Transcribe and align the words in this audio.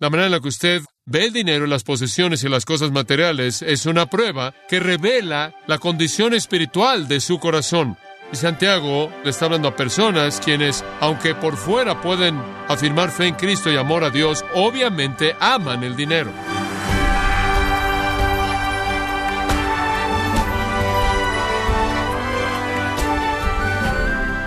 La 0.00 0.08
manera 0.08 0.28
en 0.28 0.32
la 0.32 0.40
que 0.40 0.48
usted 0.48 0.82
ve 1.04 1.26
el 1.26 1.32
dinero, 1.34 1.66
las 1.66 1.84
posesiones 1.84 2.42
y 2.42 2.48
las 2.48 2.64
cosas 2.64 2.90
materiales 2.90 3.60
es 3.60 3.84
una 3.84 4.06
prueba 4.06 4.54
que 4.66 4.80
revela 4.80 5.54
la 5.66 5.76
condición 5.76 6.32
espiritual 6.32 7.06
de 7.06 7.20
su 7.20 7.38
corazón. 7.38 7.98
Y 8.32 8.36
Santiago 8.36 9.12
le 9.22 9.28
está 9.28 9.44
hablando 9.44 9.68
a 9.68 9.76
personas 9.76 10.40
quienes, 10.42 10.82
aunque 11.00 11.34
por 11.34 11.58
fuera 11.58 12.00
pueden 12.00 12.40
afirmar 12.66 13.10
fe 13.10 13.26
en 13.26 13.34
Cristo 13.34 13.70
y 13.70 13.76
amor 13.76 14.02
a 14.02 14.08
Dios, 14.08 14.42
obviamente 14.54 15.36
aman 15.38 15.84
el 15.84 15.94
dinero. 15.94 16.32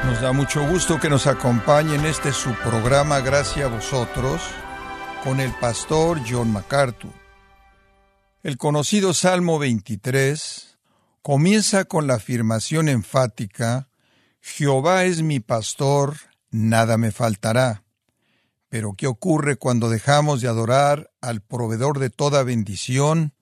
Nos 0.07 0.19
da 0.19 0.31
mucho 0.31 0.65
gusto 0.65 0.99
que 0.99 1.11
nos 1.11 1.27
acompañe 1.27 1.93
en 1.93 2.07
este 2.07 2.33
su 2.33 2.55
programa 2.55 3.19
Gracias 3.19 3.67
a 3.67 3.69
vosotros 3.69 4.41
con 5.23 5.39
el 5.39 5.53
pastor 5.53 6.19
John 6.29 6.51
MacArthur. 6.51 7.13
El 8.43 8.57
conocido 8.57 9.13
Salmo 9.13 9.57
23 9.57 10.77
comienza 11.21 11.85
con 11.85 12.07
la 12.07 12.15
afirmación 12.15 12.89
enfática, 12.89 13.87
Jehová 14.41 15.05
es 15.05 15.21
mi 15.21 15.39
pastor, 15.39 16.17
nada 16.51 16.97
me 16.97 17.13
faltará. 17.13 17.83
Pero 18.67 18.95
¿qué 18.97 19.07
ocurre 19.07 19.55
cuando 19.55 19.89
dejamos 19.89 20.41
de 20.41 20.49
adorar 20.49 21.09
al 21.21 21.39
proveedor 21.39 21.99
de 21.99 22.09
toda 22.09 22.43
bendición 22.43 23.33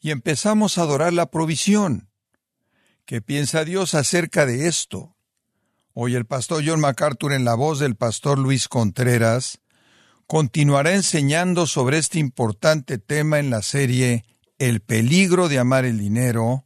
y 0.00 0.10
empezamos 0.10 0.78
a 0.78 0.82
adorar 0.82 1.12
la 1.12 1.26
provisión? 1.26 2.08
¿Qué 3.04 3.20
piensa 3.20 3.64
Dios 3.64 3.92
acerca 3.92 4.46
de 4.46 4.68
esto? 4.68 5.14
Hoy 5.92 6.14
el 6.14 6.24
pastor 6.24 6.62
John 6.66 6.80
MacArthur 6.80 7.34
en 7.34 7.44
la 7.44 7.54
voz 7.54 7.78
del 7.78 7.94
pastor 7.94 8.38
Luis 8.38 8.68
Contreras 8.68 9.60
continuará 10.26 10.94
enseñando 10.94 11.66
sobre 11.66 11.98
este 11.98 12.18
importante 12.18 12.98
tema 12.98 13.38
en 13.38 13.50
la 13.50 13.62
serie 13.62 14.24
El 14.58 14.80
peligro 14.80 15.48
de 15.48 15.58
amar 15.58 15.84
el 15.84 15.98
dinero, 15.98 16.64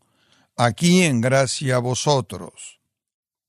aquí 0.57 1.03
en 1.03 1.21
Gracia 1.21 1.77
a 1.77 1.79
vosotros. 1.81 2.79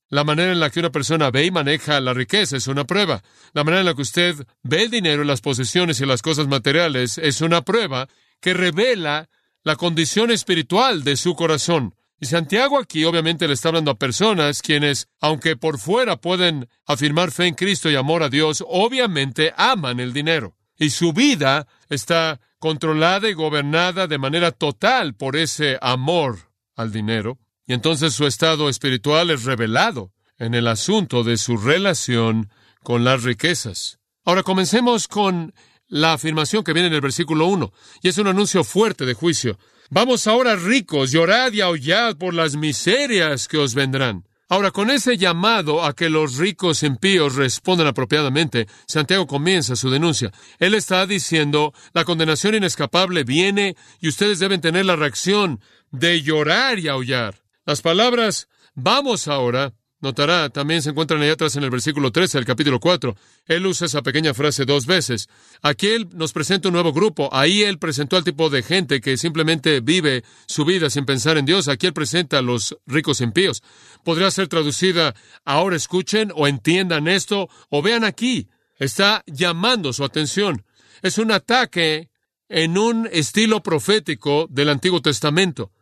La 0.08 0.24
manera 0.24 0.50
en 0.50 0.58
la 0.58 0.70
que 0.70 0.80
una 0.80 0.90
persona 0.90 1.30
ve 1.30 1.44
y 1.44 1.50
maneja 1.52 2.00
la 2.00 2.12
riqueza 2.12 2.56
es 2.56 2.66
una 2.66 2.84
prueba. 2.84 3.22
La 3.52 3.62
manera 3.62 3.80
en 3.80 3.86
la 3.86 3.94
que 3.94 4.02
usted 4.02 4.34
ve 4.62 4.82
el 4.82 4.90
dinero, 4.90 5.22
las 5.22 5.40
posesiones 5.40 6.00
y 6.00 6.06
las 6.06 6.20
cosas 6.20 6.48
materiales 6.48 7.16
es 7.18 7.40
una 7.40 7.62
prueba 7.62 8.08
que 8.40 8.52
revela 8.52 9.28
la 9.62 9.76
condición 9.76 10.32
espiritual 10.32 11.04
de 11.04 11.16
su 11.16 11.34
corazón. 11.36 11.94
Y 12.22 12.26
Santiago 12.26 12.78
aquí 12.78 13.04
obviamente 13.06 13.48
le 13.48 13.54
está 13.54 13.68
hablando 13.68 13.90
a 13.90 13.98
personas 13.98 14.60
quienes, 14.60 15.08
aunque 15.20 15.56
por 15.56 15.78
fuera 15.78 16.20
pueden 16.20 16.68
afirmar 16.86 17.30
fe 17.30 17.46
en 17.46 17.54
Cristo 17.54 17.90
y 17.90 17.96
amor 17.96 18.22
a 18.22 18.28
Dios, 18.28 18.62
obviamente 18.68 19.54
aman 19.56 20.00
el 20.00 20.12
dinero. 20.12 20.54
Y 20.76 20.90
su 20.90 21.14
vida 21.14 21.66
está 21.88 22.38
controlada 22.58 23.28
y 23.30 23.32
gobernada 23.32 24.06
de 24.06 24.18
manera 24.18 24.52
total 24.52 25.14
por 25.14 25.34
ese 25.34 25.78
amor 25.80 26.50
al 26.76 26.92
dinero. 26.92 27.38
Y 27.66 27.72
entonces 27.72 28.12
su 28.12 28.26
estado 28.26 28.68
espiritual 28.68 29.30
es 29.30 29.44
revelado 29.44 30.12
en 30.36 30.54
el 30.54 30.66
asunto 30.66 31.24
de 31.24 31.38
su 31.38 31.56
relación 31.56 32.50
con 32.82 33.02
las 33.02 33.22
riquezas. 33.22 33.98
Ahora 34.26 34.42
comencemos 34.42 35.08
con 35.08 35.54
la 35.86 36.12
afirmación 36.12 36.64
que 36.64 36.74
viene 36.74 36.88
en 36.88 36.94
el 36.94 37.00
versículo 37.00 37.46
1, 37.46 37.72
y 38.02 38.08
es 38.08 38.18
un 38.18 38.26
anuncio 38.26 38.62
fuerte 38.62 39.06
de 39.06 39.14
juicio. 39.14 39.58
Vamos 39.92 40.28
ahora 40.28 40.54
ricos, 40.54 41.10
llorad 41.10 41.50
y 41.52 41.62
aullad 41.62 42.16
por 42.16 42.32
las 42.32 42.54
miserias 42.54 43.48
que 43.48 43.58
os 43.58 43.74
vendrán. 43.74 44.24
Ahora, 44.48 44.70
con 44.70 44.88
ese 44.88 45.18
llamado 45.18 45.84
a 45.84 45.96
que 45.96 46.08
los 46.08 46.36
ricos 46.36 46.84
impíos 46.84 47.34
respondan 47.34 47.88
apropiadamente, 47.88 48.68
Santiago 48.86 49.26
comienza 49.26 49.74
su 49.74 49.90
denuncia. 49.90 50.30
Él 50.60 50.74
está 50.74 51.06
diciendo, 51.06 51.74
la 51.92 52.04
condenación 52.04 52.54
inescapable 52.54 53.24
viene 53.24 53.74
y 53.98 54.06
ustedes 54.06 54.38
deben 54.38 54.60
tener 54.60 54.86
la 54.86 54.94
reacción 54.94 55.60
de 55.90 56.22
llorar 56.22 56.78
y 56.78 56.86
aullar. 56.86 57.42
Las 57.66 57.82
palabras 57.82 58.46
vamos 58.74 59.26
ahora 59.26 59.72
Notará, 60.00 60.48
también 60.48 60.80
se 60.80 60.90
encuentran 60.90 61.20
ahí 61.20 61.28
atrás 61.28 61.56
en 61.56 61.64
el 61.64 61.68
versículo 61.68 62.10
13 62.10 62.38
del 62.38 62.46
capítulo 62.46 62.80
4. 62.80 63.14
Él 63.44 63.66
usa 63.66 63.86
esa 63.86 64.00
pequeña 64.00 64.32
frase 64.32 64.64
dos 64.64 64.86
veces. 64.86 65.28
Aquí 65.60 65.88
él 65.88 66.08
nos 66.14 66.32
presenta 66.32 66.68
un 66.68 66.72
nuevo 66.72 66.94
grupo. 66.94 67.28
Ahí 67.32 67.62
él 67.62 67.78
presentó 67.78 68.16
al 68.16 68.24
tipo 68.24 68.48
de 68.48 68.62
gente 68.62 69.02
que 69.02 69.18
simplemente 69.18 69.80
vive 69.80 70.24
su 70.46 70.64
vida 70.64 70.88
sin 70.88 71.04
pensar 71.04 71.36
en 71.36 71.44
Dios. 71.44 71.68
Aquí 71.68 71.86
él 71.86 71.92
presenta 71.92 72.38
a 72.38 72.42
los 72.42 72.78
ricos 72.86 73.20
impíos. 73.20 73.62
Podría 74.02 74.30
ser 74.30 74.48
traducida, 74.48 75.14
ahora 75.44 75.76
escuchen 75.76 76.32
o 76.34 76.48
entiendan 76.48 77.06
esto 77.06 77.50
o 77.68 77.82
vean 77.82 78.04
aquí. 78.04 78.48
Está 78.78 79.22
llamando 79.26 79.92
su 79.92 80.02
atención. 80.02 80.64
Es 81.02 81.18
un 81.18 81.30
ataque 81.30 82.08
en 82.48 82.78
un 82.78 83.06
estilo 83.12 83.62
profético 83.62 84.46
del 84.48 84.70
Antiguo 84.70 85.02
Testamento. 85.02 85.72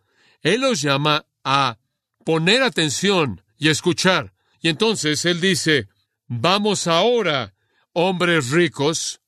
Él 0.43 0.62
los 0.62 0.83
llama 0.83 1.25
a 1.45 1.79
poner 2.25 2.65
atención 2.65 3.43
y 3.58 3.69
escuchar. 3.69 4.32
Y 4.60 4.69
entonces 4.69 5.24
él 5.24 5.41
dice, 5.41 5.88
vamos 6.26 6.86
ahora, 6.86 7.54
hombres 7.92 8.50
ricos, 8.50 9.20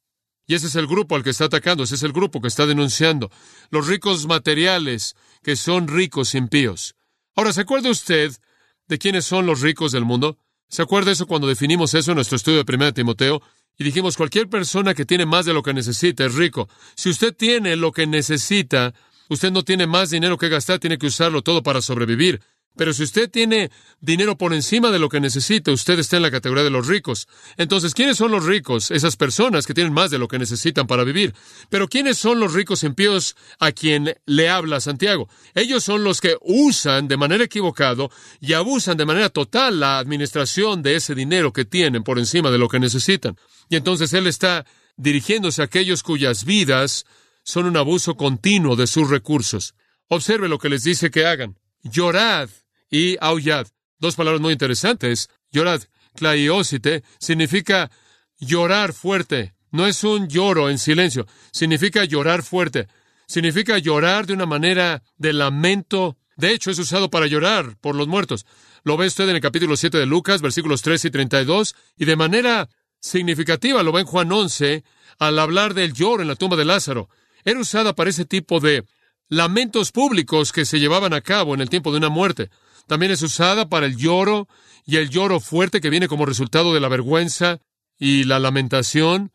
y 0.46 0.54
ese 0.54 0.66
es 0.66 0.74
el 0.74 0.86
grupo 0.86 1.14
al 1.14 1.22
que 1.22 1.30
está 1.30 1.44
atacando, 1.44 1.84
ese 1.84 1.94
es 1.94 2.02
el 2.02 2.12
grupo 2.12 2.40
que 2.40 2.48
está 2.48 2.66
denunciando, 2.66 3.30
los 3.70 3.86
ricos 3.86 4.26
materiales 4.26 5.14
que 5.42 5.56
son 5.56 5.88
ricos 5.88 6.34
impíos. 6.34 6.94
Ahora, 7.36 7.52
¿se 7.52 7.60
acuerda 7.60 7.90
usted 7.90 8.32
de 8.88 8.98
quiénes 8.98 9.24
son 9.24 9.46
los 9.46 9.60
ricos 9.60 9.92
del 9.92 10.04
mundo? 10.04 10.38
¿Se 10.68 10.82
acuerda 10.82 11.12
eso 11.12 11.26
cuando 11.26 11.46
definimos 11.46 11.94
eso 11.94 12.12
en 12.12 12.16
nuestro 12.16 12.36
estudio 12.36 12.62
de 12.62 12.74
1 12.74 12.94
Timoteo? 12.94 13.42
Y 13.78 13.84
dijimos, 13.84 14.16
cualquier 14.16 14.48
persona 14.48 14.94
que 14.94 15.06
tiene 15.06 15.24
más 15.24 15.46
de 15.46 15.54
lo 15.54 15.62
que 15.62 15.72
necesita 15.72 16.26
es 16.26 16.34
rico. 16.34 16.68
Si 16.94 17.08
usted 17.08 17.34
tiene 17.34 17.76
lo 17.76 17.92
que 17.92 18.06
necesita, 18.06 18.92
usted 19.28 19.50
no 19.50 19.62
tiene 19.62 19.86
más 19.86 20.10
dinero 20.10 20.36
que 20.36 20.48
gastar, 20.48 20.78
tiene 20.78 20.98
que 20.98 21.06
usarlo 21.06 21.42
todo 21.42 21.62
para 21.62 21.80
sobrevivir. 21.80 22.42
Pero 22.76 22.92
si 22.92 23.02
usted 23.02 23.30
tiene 23.30 23.70
dinero 24.00 24.38
por 24.38 24.54
encima 24.54 24.90
de 24.90 24.98
lo 24.98 25.08
que 25.08 25.20
necesita, 25.20 25.72
usted 25.72 25.98
está 25.98 26.16
en 26.16 26.22
la 26.22 26.30
categoría 26.30 26.64
de 26.64 26.70
los 26.70 26.86
ricos. 26.86 27.28
Entonces, 27.56 27.94
¿quiénes 27.94 28.16
son 28.16 28.30
los 28.30 28.46
ricos? 28.46 28.90
Esas 28.90 29.16
personas 29.16 29.66
que 29.66 29.74
tienen 29.74 29.92
más 29.92 30.10
de 30.10 30.18
lo 30.18 30.28
que 30.28 30.38
necesitan 30.38 30.86
para 30.86 31.04
vivir. 31.04 31.34
Pero 31.68 31.88
¿quiénes 31.88 32.16
son 32.16 32.40
los 32.40 32.54
ricos 32.54 32.84
impíos 32.84 33.36
a 33.58 33.72
quien 33.72 34.14
le 34.24 34.48
habla 34.48 34.80
Santiago? 34.80 35.28
Ellos 35.54 35.84
son 35.84 36.04
los 36.04 36.20
que 36.20 36.36
usan 36.40 37.08
de 37.08 37.16
manera 37.16 37.44
equivocada 37.44 37.90
y 38.40 38.52
abusan 38.52 38.96
de 38.96 39.06
manera 39.06 39.30
total 39.30 39.80
la 39.80 39.98
administración 39.98 40.82
de 40.82 40.94
ese 40.94 41.14
dinero 41.14 41.52
que 41.52 41.64
tienen 41.64 42.04
por 42.04 42.18
encima 42.18 42.50
de 42.50 42.58
lo 42.58 42.68
que 42.68 42.78
necesitan. 42.78 43.36
Y 43.68 43.76
entonces 43.76 44.12
él 44.12 44.26
está 44.26 44.64
dirigiéndose 44.96 45.62
a 45.62 45.64
aquellos 45.64 46.02
cuyas 46.02 46.44
vidas 46.44 47.04
son 47.42 47.66
un 47.66 47.76
abuso 47.76 48.16
continuo 48.16 48.76
de 48.76 48.86
sus 48.86 49.10
recursos. 49.10 49.74
Observe 50.08 50.48
lo 50.48 50.58
que 50.58 50.68
les 50.68 50.84
dice 50.84 51.10
que 51.10 51.26
hagan 51.26 51.56
llorad 51.82 52.48
y 52.90 53.16
aullad. 53.20 53.66
Dos 53.98 54.16
palabras 54.16 54.40
muy 54.40 54.52
interesantes. 54.52 55.28
Llorad, 55.50 55.82
claiosite, 56.14 57.02
significa 57.18 57.90
llorar 58.38 58.92
fuerte. 58.92 59.54
No 59.70 59.86
es 59.86 60.02
un 60.02 60.28
lloro 60.28 60.68
en 60.68 60.78
silencio, 60.78 61.26
significa 61.52 62.04
llorar 62.04 62.42
fuerte. 62.42 62.88
Significa 63.26 63.78
llorar 63.78 64.26
de 64.26 64.32
una 64.32 64.46
manera 64.46 65.02
de 65.16 65.32
lamento. 65.32 66.16
De 66.36 66.52
hecho, 66.52 66.70
es 66.70 66.78
usado 66.80 67.10
para 67.10 67.28
llorar 67.28 67.76
por 67.80 67.94
los 67.94 68.08
muertos. 68.08 68.44
Lo 68.82 68.96
ve 68.96 69.06
usted 69.06 69.28
en 69.28 69.36
el 69.36 69.40
capítulo 69.40 69.76
7 69.76 69.98
de 69.98 70.06
Lucas, 70.06 70.42
versículos 70.42 70.82
3 70.82 71.04
y 71.04 71.10
32, 71.10 71.76
y 71.96 72.06
de 72.06 72.16
manera 72.16 72.68
significativa 72.98 73.82
lo 73.82 73.92
ve 73.92 74.00
en 74.00 74.06
Juan 74.06 74.32
11 74.32 74.82
al 75.18 75.38
hablar 75.38 75.74
del 75.74 75.92
lloro 75.92 76.22
en 76.22 76.28
la 76.28 76.34
tumba 76.34 76.56
de 76.56 76.64
Lázaro. 76.64 77.08
Era 77.44 77.60
usada 77.60 77.94
para 77.94 78.10
ese 78.10 78.24
tipo 78.24 78.58
de 78.58 78.84
lamentos 79.30 79.92
públicos 79.92 80.52
que 80.52 80.66
se 80.66 80.78
llevaban 80.78 81.14
a 81.14 81.22
cabo 81.22 81.54
en 81.54 81.62
el 81.62 81.70
tiempo 81.70 81.90
de 81.92 81.98
una 81.98 82.10
muerte. 82.10 82.50
También 82.86 83.12
es 83.12 83.22
usada 83.22 83.68
para 83.68 83.86
el 83.86 83.96
lloro 83.96 84.48
y 84.84 84.96
el 84.96 85.08
lloro 85.08 85.40
fuerte 85.40 85.80
que 85.80 85.88
viene 85.88 86.08
como 86.08 86.26
resultado 86.26 86.74
de 86.74 86.80
la 86.80 86.88
vergüenza 86.88 87.60
y 87.98 88.24
la 88.24 88.40
lamentación. 88.40 89.32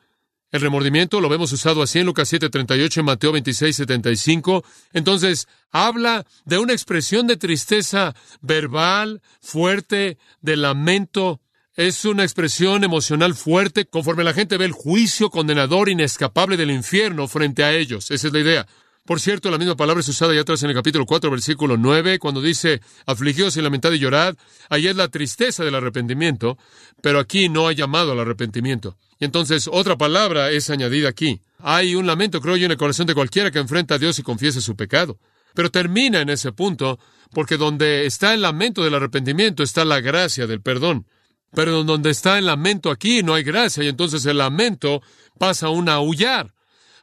El 0.51 0.61
remordimiento 0.61 1.22
lo 1.22 1.29
vemos 1.29 1.51
usado 1.53 1.81
así 1.81 2.00
en 2.00 2.06
Lucas 2.06 2.31
7:38 2.31 3.00
y 3.00 3.03
Mateo 3.03 3.31
26:75. 3.31 4.63
Entonces, 4.94 5.47
habla 5.71 6.25
de 6.44 6.59
una 6.59 6.74
expresión 6.74 7.25
de 7.27 7.38
tristeza 7.38 8.13
verbal, 8.41 9.21
fuerte, 9.41 10.18
de 10.41 10.57
lamento. 10.57 11.39
Es 11.75 12.06
una 12.06 12.24
expresión 12.24 12.83
emocional 12.83 13.33
fuerte 13.33 13.86
conforme 13.86 14.24
la 14.24 14.33
gente 14.33 14.57
ve 14.57 14.65
el 14.65 14.71
juicio 14.71 15.30
condenador 15.30 15.89
inescapable 15.89 16.57
del 16.57 16.71
infierno 16.71 17.27
frente 17.27 17.63
a 17.63 17.74
ellos. 17.74 18.12
Esa 18.12 18.27
es 18.27 18.33
la 18.33 18.39
idea. 18.39 18.68
Por 19.06 19.19
cierto, 19.19 19.52
la 19.52 19.60
misma 19.60 19.75
palabra 19.75 20.02
es 20.02 20.07
usada 20.07 20.34
ya 20.34 20.42
atrás 20.42 20.63
en 20.63 20.72
el 20.72 20.75
capítulo 20.75 21.06
4, 21.06 21.30
versículo 21.30 21.78
9, 21.78 22.18
cuando 22.18 22.42
dice, 22.42 22.81
afligidos 23.06 23.56
y 23.56 23.62
lamentad 23.62 23.92
y 23.92 24.00
llorad. 24.00 24.36
Ahí 24.68 24.88
es 24.88 24.96
la 24.96 25.10
tristeza 25.10 25.63
del 25.63 25.75
arrepentimiento, 25.75 26.57
pero 27.04 27.19
aquí 27.19 27.48
no 27.48 27.68
hay 27.68 27.75
llamado 27.75 28.13
al 28.13 28.19
arrepentimiento. 28.19 28.98
Y 29.19 29.25
entonces 29.25 29.69
otra 29.72 29.96
palabra 29.96 30.50
es 30.50 30.72
añadida 30.72 31.07
aquí. 31.07 31.40
Hay 31.60 31.94
un 31.94 32.07
lamento, 32.07 32.42
creo 32.42 32.57
yo, 32.57 32.66
en 32.66 32.72
el 32.72 32.78
corazón 32.78 33.06
de 33.06 33.13
cualquiera 33.13 33.52
que 33.52 33.60
enfrenta 33.60 33.96
a 33.96 34.00
Dios 34.00 34.18
y 34.18 34.24
confiese 34.24 34.60
su 34.60 34.75
pecado. 34.75 35.19
Pero 35.54 35.69
termina 35.69 36.22
en 36.22 36.30
ese 36.30 36.51
punto, 36.51 36.98
porque 37.31 37.58
donde 37.58 38.08
está 38.08 38.34
el 38.34 38.42
lamento 38.42 38.84
del 38.84 38.96
arrepentimiento 38.96 39.62
está 39.62 39.86
la 39.86 40.01
gracia 40.01 40.48
del 40.48 40.62
perdón. 40.62 41.06
Pero 41.54 41.84
donde 41.84 42.10
está 42.10 42.40
el 42.40 42.48
lamento 42.48 42.90
aquí 42.90 43.22
no 43.22 43.36
hay 43.36 43.44
gracia, 43.44 43.84
y 43.84 43.88
entonces 43.88 44.25
el 44.25 44.40
lamento 44.40 45.04
pasa 45.38 45.68
a 45.68 45.69
un 45.69 45.90
aullar. 45.90 46.56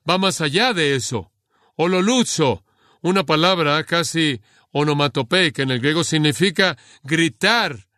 va 0.09 0.19
más 0.19 0.41
allá 0.41 0.73
de 0.73 0.97
eso. 0.97 1.32
Ololuzo, 1.77 2.65
una 3.01 3.25
palabra 3.25 3.83
casi 3.85 4.41
onomatopeica 4.71 5.63
en 5.63 5.71
el 5.71 5.81
griego, 5.81 6.05
significa 6.05 6.77
gritar 7.03 7.89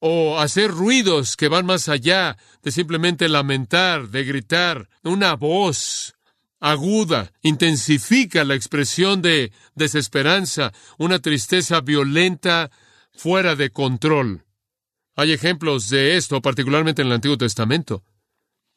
o 0.00 0.38
hacer 0.38 0.70
ruidos 0.70 1.36
que 1.36 1.48
van 1.48 1.66
más 1.66 1.88
allá 1.88 2.36
de 2.62 2.70
simplemente 2.70 3.28
lamentar, 3.28 4.08
de 4.08 4.24
gritar, 4.24 4.88
una 5.02 5.34
voz 5.34 6.14
aguda, 6.60 7.32
intensifica 7.42 8.44
la 8.44 8.54
expresión 8.54 9.22
de 9.22 9.52
desesperanza, 9.74 10.72
una 10.98 11.18
tristeza 11.18 11.80
violenta 11.80 12.70
fuera 13.12 13.56
de 13.56 13.70
control. 13.70 14.44
Hay 15.16 15.32
ejemplos 15.32 15.88
de 15.88 16.16
esto, 16.16 16.40
particularmente 16.40 17.02
en 17.02 17.08
el 17.08 17.14
Antiguo 17.14 17.36
Testamento. 17.36 18.04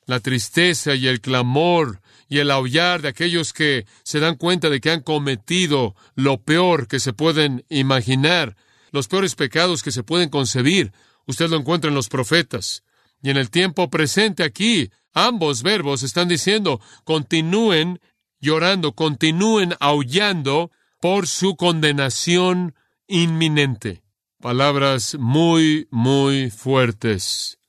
La 0.06 0.20
tristeza 0.20 0.96
y 0.96 1.08
el 1.08 1.22
clamor 1.22 2.02
y 2.28 2.40
el 2.40 2.50
aullar 2.50 3.02
de 3.02 3.10
aquellos 3.10 3.54
que 3.54 3.86
se 4.04 4.20
dan 4.20 4.36
cuenta 4.36 4.70
de 4.70 4.80
que 4.80 4.90
han 4.90 5.02
cometido 5.02 5.96
lo 6.16 6.42
peor 6.42 6.88
que 6.88 7.00
se 7.00 7.14
pueden 7.14 7.66
imaginar, 7.70 8.56
los 8.92 9.08
peores 9.08 9.36
pecados 9.36 9.84
que 9.84 9.92
se 9.92 10.04
pueden 10.04 10.30
concebir. 10.30 10.92
Usted 11.28 11.50
lo 11.50 11.58
encuentra 11.58 11.90
en 11.90 11.96
los 11.96 12.10
profetas. 12.10 12.84
Y 13.22 13.30
en 13.30 13.38
el 13.38 13.50
tiempo 13.50 13.90
presente 13.90 14.44
aquí, 14.44 14.92
ambos 15.14 15.62
verbos 15.62 16.04
están 16.04 16.28
diciendo, 16.28 16.82
continúen 17.04 18.00
llorando, 18.40 18.94
continúen 18.94 19.76
aullando 19.80 20.72
por 21.00 21.28
su 21.28 21.56
condenación 21.56 22.76
inminente. 23.08 24.04
Palabras 24.40 25.18
muy, 25.20 25.88
muy 25.92 26.50
fuertes. 26.50 27.60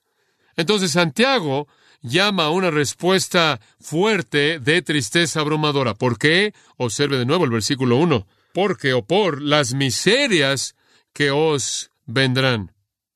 Entonces 0.57 0.93
Santiago 0.93 1.67
llama 2.03 2.45
a 2.45 2.51
una 2.51 2.71
respuesta 2.71 3.61
fuerte 3.81 4.59
de 4.59 4.83
tristeza 4.83 5.41
abrumadora. 5.41 5.95
¿Por 5.95 6.19
qué? 6.19 6.53
Observe 6.77 7.19
de 7.19 7.27
nuevo 7.27 7.45
el 7.45 7.51
versículo 7.51 7.97
1. 7.97 8.27
Porque 8.53 8.93
o 8.93 9.07
por 9.07 9.41
las 9.41 9.75
miserias 9.75 10.75
que 11.13 11.31
os 11.31 11.91
vendrán. 12.07 12.73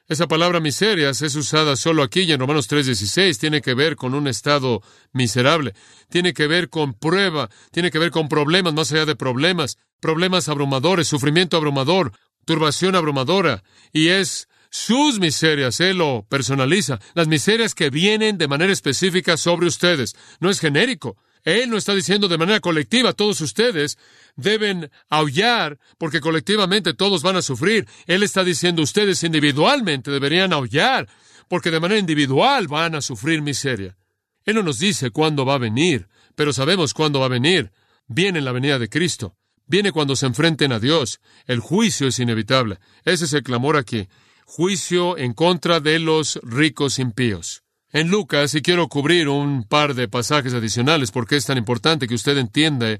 Esa 0.08 0.28
palabra 0.28 0.60
miserias 0.60 1.20
es 1.20 1.34
usada 1.34 1.74
solo 1.74 2.04
aquí 2.04 2.20
y 2.20 2.32
en 2.32 2.38
Romanos 2.38 2.68
3:16. 2.68 3.38
Tiene 3.38 3.60
que 3.60 3.74
ver 3.74 3.96
con 3.96 4.14
un 4.14 4.28
estado 4.28 4.80
miserable. 5.12 5.74
Tiene 6.08 6.32
que 6.32 6.46
ver 6.46 6.68
con 6.70 6.94
prueba. 6.94 7.50
Tiene 7.72 7.90
que 7.90 7.98
ver 7.98 8.12
con 8.12 8.28
problemas 8.28 8.72
más 8.72 8.92
allá 8.92 9.04
de 9.04 9.16
problemas. 9.16 9.78
Problemas 10.00 10.48
abrumadores, 10.48 11.08
sufrimiento 11.08 11.56
abrumador, 11.56 12.12
turbación 12.46 12.94
abrumadora, 12.94 13.62
y 13.92 14.08
es 14.08 14.48
sus 14.70 15.18
miserias, 15.18 15.80
Él 15.80 15.98
lo 15.98 16.26
personaliza, 16.28 16.98
las 17.14 17.28
miserias 17.28 17.74
que 17.74 17.90
vienen 17.90 18.38
de 18.38 18.48
manera 18.48 18.72
específica 18.72 19.36
sobre 19.36 19.66
ustedes. 19.66 20.16
No 20.40 20.50
es 20.50 20.60
genérico. 20.60 21.16
Él 21.44 21.70
no 21.70 21.76
está 21.76 21.94
diciendo 21.94 22.26
de 22.26 22.38
manera 22.38 22.58
colectiva, 22.58 23.12
todos 23.12 23.40
ustedes 23.40 23.98
deben 24.34 24.90
aullar 25.08 25.78
porque 25.96 26.20
colectivamente 26.20 26.92
todos 26.92 27.22
van 27.22 27.36
a 27.36 27.42
sufrir. 27.42 27.86
Él 28.06 28.24
está 28.24 28.42
diciendo 28.42 28.82
ustedes 28.82 29.22
individualmente 29.22 30.10
deberían 30.10 30.52
aullar 30.52 31.08
porque 31.48 31.70
de 31.70 31.78
manera 31.78 32.00
individual 32.00 32.66
van 32.66 32.96
a 32.96 33.00
sufrir 33.00 33.42
miseria. 33.42 33.96
Él 34.44 34.56
no 34.56 34.64
nos 34.64 34.80
dice 34.80 35.10
cuándo 35.10 35.44
va 35.44 35.54
a 35.54 35.58
venir, 35.58 36.08
pero 36.34 36.52
sabemos 36.52 36.94
cuándo 36.94 37.20
va 37.20 37.26
a 37.26 37.30
venir. 37.30 37.70
Viene 38.08 38.40
en 38.40 38.44
la 38.44 38.52
venida 38.52 38.80
de 38.80 38.88
Cristo. 38.88 39.36
Viene 39.66 39.92
cuando 39.92 40.16
se 40.16 40.26
enfrenten 40.26 40.72
a 40.72 40.80
Dios. 40.80 41.20
El 41.46 41.60
juicio 41.60 42.08
es 42.08 42.18
inevitable. 42.18 42.78
Ese 43.04 43.24
es 43.24 43.32
el 43.32 43.42
clamor 43.44 43.76
aquí. 43.76 44.08
Juicio 44.48 45.18
en 45.18 45.34
contra 45.34 45.80
de 45.80 45.98
los 45.98 46.38
ricos 46.44 47.00
impíos. 47.00 47.64
En 47.92 48.08
Lucas, 48.10 48.54
y 48.54 48.62
quiero 48.62 48.86
cubrir 48.88 49.28
un 49.28 49.64
par 49.64 49.94
de 49.94 50.06
pasajes 50.06 50.54
adicionales 50.54 51.10
porque 51.10 51.34
es 51.34 51.46
tan 51.46 51.58
importante 51.58 52.06
que 52.06 52.14
usted 52.14 52.38
entienda 52.38 52.96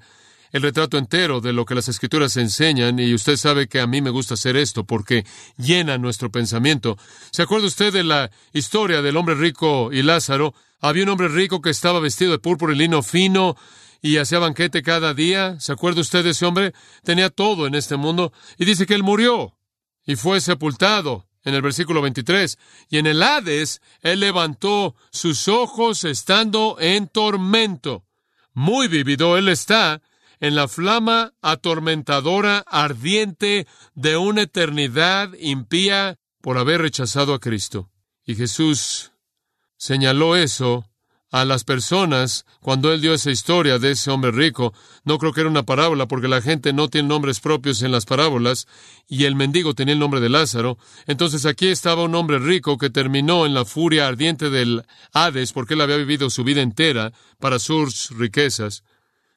el 0.53 0.63
retrato 0.63 0.99
entero 0.99 1.41
de 1.41 1.53
lo 1.53 1.65
que 1.65 1.77
las 1.77 1.89
escrituras 1.89 2.37
enseñan, 2.37 2.99
y 2.99 3.15
usted 3.15 3.37
sabe 3.37 3.69
que 3.69 3.81
a 3.81 3.87
mí 3.87 4.03
me 4.03 4.11
gusta 4.11 4.35
hacer 4.35 4.57
esto 4.57 4.85
porque 4.85 5.25
llena 5.57 5.99
nuestro 5.99 6.31
pensamiento. 6.33 6.99
¿Se 7.31 7.43
acuerda 7.43 7.69
usted 7.69 7.93
de 7.93 8.03
la 8.03 8.31
historia 8.53 9.01
del 9.01 9.17
hombre 9.17 9.37
rico 9.37 9.91
y 9.93 10.03
Lázaro? 10.03 10.53
Había 10.81 11.05
un 11.05 11.11
hombre 11.11 11.29
rico 11.29 11.61
que 11.61 11.71
estaba 11.71 12.01
vestido 12.01 12.33
de 12.33 12.39
púrpura 12.41 12.75
y 12.75 12.77
lino 12.77 13.03
fino, 13.03 13.57
y 14.03 14.17
hacía 14.19 14.41
banquete 14.41 14.83
cada 14.83 15.15
día. 15.15 15.59
¿Se 15.61 15.73
acuerda 15.73 16.01
usted 16.01 16.25
de 16.25 16.31
ese 16.31 16.45
hombre? 16.45 16.73
Tenía 17.05 17.31
todo 17.31 17.67
en 17.69 17.77
este 17.77 17.97
mundo 17.97 18.33
y 18.59 18.65
dice 18.65 18.85
que 18.85 18.95
él 18.95 19.03
murió 19.05 19.57
y 20.07 20.17
fue 20.17 20.41
sepultado 20.41 21.27
en 21.47 21.55
el 21.55 21.63
versículo 21.63 22.03
23. 22.03 22.59
Y 22.91 22.99
en 22.99 23.07
el 23.07 23.23
Hades 23.23 23.81
él 24.03 24.21
levantó 24.21 24.95
sus 25.11 25.49
ojos 25.49 26.05
estando 26.05 26.77
en 26.79 27.09
tormento. 27.09 28.05
Muy 28.53 28.89
vivido 28.89 29.39
él 29.39 29.49
está 29.49 30.03
en 30.41 30.55
la 30.55 30.69
flama 30.69 31.33
atormentadora 31.41 32.59
ardiente 32.67 33.67
de 33.95 34.19
una 34.19 34.43
eternidad 34.43 35.31
impía 35.39 36.19
por 36.43 36.59
haber 36.59 36.83
rechazado 36.83 37.33
a 37.33 37.41
Cristo. 37.41 37.91
Y 38.25 38.35
Jesús 38.35 39.13
señaló 39.79 40.37
eso 40.37 40.85
a 41.31 41.45
las 41.45 41.65
personas 41.65 42.47
cuando 42.61 42.93
él 42.93 43.01
dio 43.01 43.13
esa 43.13 43.31
historia 43.31 43.79
de 43.79 43.93
ese 43.93 44.11
hombre 44.11 44.31
rico. 44.31 44.73
No 45.05 45.19
creo 45.19 45.33
que 45.33 45.41
era 45.41 45.51
una 45.51 45.65
parábola 45.65 46.07
porque 46.07 46.29
la 46.29 46.41
gente 46.41 46.73
no 46.73 46.89
tiene 46.89 47.09
nombres 47.09 47.41
propios 47.41 47.83
en 47.83 47.93
las 47.93 48.07
parábolas 48.07 48.67
y 49.09 49.25
el 49.25 49.35
mendigo 49.35 49.75
tenía 49.75 49.95
el 49.95 49.99
nombre 49.99 50.21
de 50.21 50.29
Lázaro. 50.29 50.79
Entonces 51.07 51.45
aquí 51.47 51.69
estaba 51.69 52.05
un 52.05 52.15
hombre 52.15 52.39
rico 52.39 52.79
que 52.79 52.91
terminó 52.91 53.47
en 53.47 53.55
la 53.55 53.65
furia 53.65 54.07
ardiente 54.07 54.51
del 54.51 54.85
Hades 55.13 55.53
porque 55.53 55.75
él 55.75 55.81
había 55.81 55.97
vivido 55.97 56.31
su 56.31 56.45
vida 56.45 56.63
entera 56.63 57.13
para 57.39 57.59
sus 57.59 58.11
riquezas. 58.11 58.85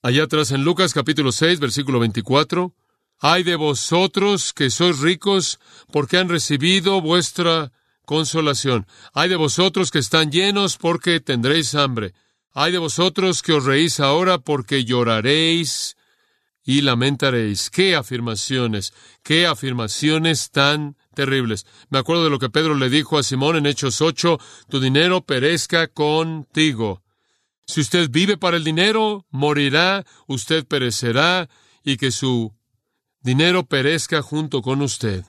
Allá 0.02 0.24
atrás 0.24 0.52
en 0.52 0.64
Lucas 0.64 0.94
capítulo 0.94 1.32
6 1.32 1.60
versículo 1.60 2.00
24. 2.00 2.74
Ay 3.22 3.44
de 3.44 3.58
vosotros 3.58 4.54
que 4.54 4.70
sois 4.70 5.00
ricos 5.00 5.60
porque 5.92 6.18
han 6.18 6.30
recibido 6.30 7.02
vuestra 7.02 7.74
consolación. 8.10 8.88
Hay 9.14 9.30
de 9.30 9.36
vosotros 9.36 9.92
que 9.92 10.00
están 10.00 10.32
llenos 10.32 10.78
porque 10.78 11.20
tendréis 11.20 11.76
hambre. 11.76 12.16
Hay 12.54 12.72
de 12.72 12.80
vosotros 12.80 13.44
que 13.44 13.54
os 13.54 13.66
reís 13.66 14.00
ahora 14.00 14.40
porque 14.40 14.84
lloraréis 14.84 15.96
y 16.64 16.82
lamentaréis. 16.82 17.70
¡Qué 17.70 17.96
afirmaciones! 17.96 18.96
¡Qué 19.22 19.46
afirmaciones 19.46 20.50
tan 20.50 20.98
terribles! 21.14 21.68
Me 21.92 22.00
acuerdo 22.00 22.24
de 22.24 22.32
lo 22.32 22.40
que 22.40 22.50
Pedro 22.50 22.74
le 22.74 22.90
dijo 22.90 23.20
a 23.20 23.22
Simón 23.22 23.58
en 23.58 23.68
Hechos 23.68 24.02
8, 24.02 24.40
tu 24.68 24.80
dinero 24.80 25.22
perezca 25.22 25.86
contigo. 25.88 27.04
Si 27.68 27.82
usted 27.82 28.10
vive 28.10 28.38
para 28.38 28.58
el 28.58 28.64
dinero, 28.64 29.28
morirá, 29.30 30.04
usted 30.26 30.66
perecerá, 30.66 31.48
y 31.84 31.98
que 31.98 32.10
su 32.10 32.56
dinero 33.22 33.68
perezca 33.68 34.24
junto 34.24 34.64
con 34.64 34.82
usted. 34.82 35.26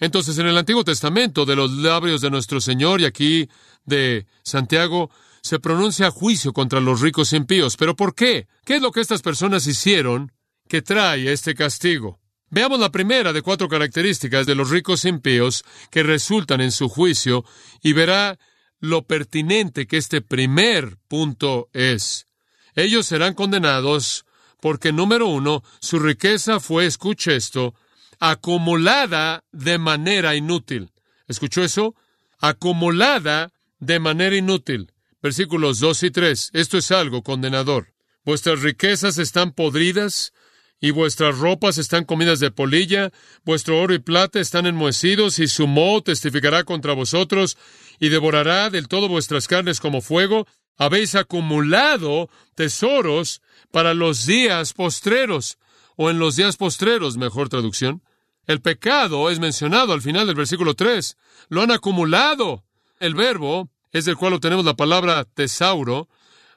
Entonces, 0.00 0.38
en 0.38 0.46
el 0.46 0.56
Antiguo 0.56 0.82
Testamento, 0.82 1.44
de 1.44 1.54
los 1.54 1.70
labios 1.72 2.22
de 2.22 2.30
nuestro 2.30 2.60
Señor 2.60 3.02
y 3.02 3.04
aquí 3.04 3.48
de 3.84 4.26
Santiago, 4.42 5.10
se 5.42 5.60
pronuncia 5.60 6.10
juicio 6.10 6.52
contra 6.52 6.80
los 6.80 7.00
ricos 7.00 7.32
impíos. 7.34 7.76
¿Pero 7.76 7.94
por 7.94 8.14
qué? 8.14 8.48
¿Qué 8.64 8.76
es 8.76 8.82
lo 8.82 8.92
que 8.92 9.00
estas 9.00 9.22
personas 9.22 9.66
hicieron 9.66 10.32
que 10.68 10.82
trae 10.82 11.30
este 11.30 11.54
castigo? 11.54 12.18
Veamos 12.48 12.80
la 12.80 12.90
primera 12.90 13.32
de 13.32 13.42
cuatro 13.42 13.68
características 13.68 14.46
de 14.46 14.54
los 14.54 14.70
ricos 14.70 15.04
impíos 15.04 15.64
que 15.90 16.02
resultan 16.02 16.60
en 16.60 16.72
su 16.72 16.88
juicio 16.88 17.44
y 17.82 17.92
verá 17.92 18.38
lo 18.80 19.06
pertinente 19.06 19.86
que 19.86 19.98
este 19.98 20.20
primer 20.22 20.96
punto 21.08 21.68
es. 21.72 22.26
Ellos 22.74 23.06
serán 23.06 23.34
condenados 23.34 24.24
porque, 24.60 24.92
número 24.92 25.26
uno, 25.26 25.62
su 25.80 25.98
riqueza 25.98 26.58
fue, 26.58 26.86
escuche 26.86 27.36
esto, 27.36 27.74
acumulada 28.20 29.44
de 29.50 29.78
manera 29.78 30.36
inútil. 30.36 30.92
¿Escuchó 31.26 31.64
eso? 31.64 31.96
Acumulada 32.38 33.52
de 33.78 33.98
manera 33.98 34.36
inútil. 34.36 34.92
Versículos 35.22 35.80
2 35.80 36.02
y 36.04 36.10
3. 36.10 36.50
Esto 36.52 36.78
es 36.78 36.90
algo 36.92 37.22
condenador. 37.22 37.94
Vuestras 38.24 38.60
riquezas 38.60 39.18
están 39.18 39.52
podridas 39.52 40.32
y 40.80 40.92
vuestras 40.92 41.38
ropas 41.38 41.78
están 41.78 42.04
comidas 42.04 42.40
de 42.40 42.50
polilla, 42.50 43.10
vuestro 43.44 43.80
oro 43.80 43.92
y 43.92 43.98
plata 43.98 44.40
están 44.40 44.66
enmohecidos, 44.66 45.38
y 45.38 45.46
su 45.46 45.66
moho 45.66 46.02
testificará 46.02 46.64
contra 46.64 46.94
vosotros, 46.94 47.58
y 47.98 48.08
devorará 48.08 48.70
del 48.70 48.88
todo 48.88 49.08
vuestras 49.08 49.46
carnes 49.46 49.78
como 49.78 50.00
fuego. 50.00 50.46
Habéis 50.78 51.14
acumulado 51.16 52.30
tesoros 52.54 53.42
para 53.70 53.92
los 53.92 54.24
días 54.24 54.72
postreros, 54.72 55.58
o 55.96 56.08
en 56.08 56.18
los 56.18 56.36
días 56.36 56.56
postreros, 56.56 57.18
mejor 57.18 57.50
traducción. 57.50 58.02
El 58.50 58.60
pecado 58.60 59.30
es 59.30 59.38
mencionado 59.38 59.92
al 59.92 60.02
final 60.02 60.26
del 60.26 60.34
versículo 60.34 60.74
3. 60.74 61.16
Lo 61.50 61.62
han 61.62 61.70
acumulado. 61.70 62.64
El 62.98 63.14
verbo 63.14 63.70
es 63.92 64.06
del 64.06 64.16
cual 64.16 64.32
obtenemos 64.32 64.64
la 64.64 64.74
palabra 64.74 65.24
tesauro. 65.24 66.08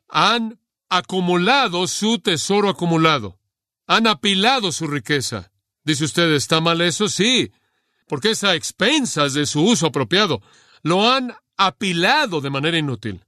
Han 0.10 0.60
acumulado 0.90 1.86
su 1.86 2.18
tesoro 2.18 2.68
acumulado. 2.68 3.38
Han 3.86 4.08
apilado 4.08 4.72
su 4.72 4.88
riqueza. 4.88 5.52
Dice 5.84 6.06
usted, 6.06 6.32
¿está 6.32 6.62
mal 6.62 6.82
eso? 6.82 7.08
Sí, 7.08 7.52
porque 8.08 8.32
es 8.32 8.44
a 8.44 8.56
expensas 8.56 9.36
de 9.36 9.46
su 9.46 9.62
uso 9.62 9.86
apropiado. 9.86 10.42
Lo 10.82 11.08
han 11.08 11.32
apilado 11.58 12.42
de 12.42 12.50
manera 12.50 12.80
inútil. 12.80 13.24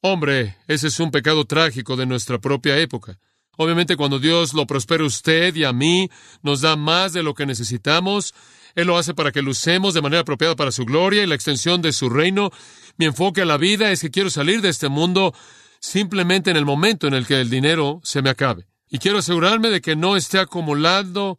Hombre, 0.00 0.58
ese 0.68 0.86
es 0.86 1.00
un 1.00 1.10
pecado 1.10 1.44
trágico 1.44 1.96
de 1.96 2.06
nuestra 2.06 2.38
propia 2.38 2.78
época. 2.78 3.18
Obviamente 3.56 3.96
cuando 3.96 4.18
Dios 4.18 4.54
lo 4.54 4.66
prospera 4.66 5.02
a 5.02 5.06
usted 5.06 5.54
y 5.54 5.64
a 5.64 5.72
mí, 5.72 6.08
nos 6.42 6.60
da 6.60 6.76
más 6.76 7.12
de 7.12 7.22
lo 7.22 7.34
que 7.34 7.46
necesitamos. 7.46 8.34
Él 8.74 8.88
lo 8.88 8.98
hace 8.98 9.14
para 9.14 9.32
que 9.32 9.42
lo 9.42 9.52
usemos 9.52 9.94
de 9.94 10.02
manera 10.02 10.20
apropiada 10.20 10.54
para 10.54 10.70
su 10.70 10.84
gloria 10.84 11.22
y 11.22 11.26
la 11.26 11.34
extensión 11.34 11.80
de 11.80 11.92
su 11.92 12.10
reino. 12.10 12.50
Mi 12.98 13.06
enfoque 13.06 13.42
a 13.42 13.46
la 13.46 13.56
vida 13.56 13.90
es 13.90 14.02
que 14.02 14.10
quiero 14.10 14.30
salir 14.30 14.60
de 14.60 14.68
este 14.68 14.88
mundo 14.88 15.34
simplemente 15.80 16.50
en 16.50 16.56
el 16.56 16.64
momento 16.66 17.06
en 17.06 17.14
el 17.14 17.26
que 17.26 17.40
el 17.40 17.50
dinero 17.50 18.00
se 18.04 18.22
me 18.22 18.30
acabe. 18.30 18.66
Y 18.88 18.98
quiero 18.98 19.18
asegurarme 19.18 19.70
de 19.70 19.80
que 19.80 19.96
no 19.96 20.16
esté 20.16 20.38
acumulando 20.38 21.38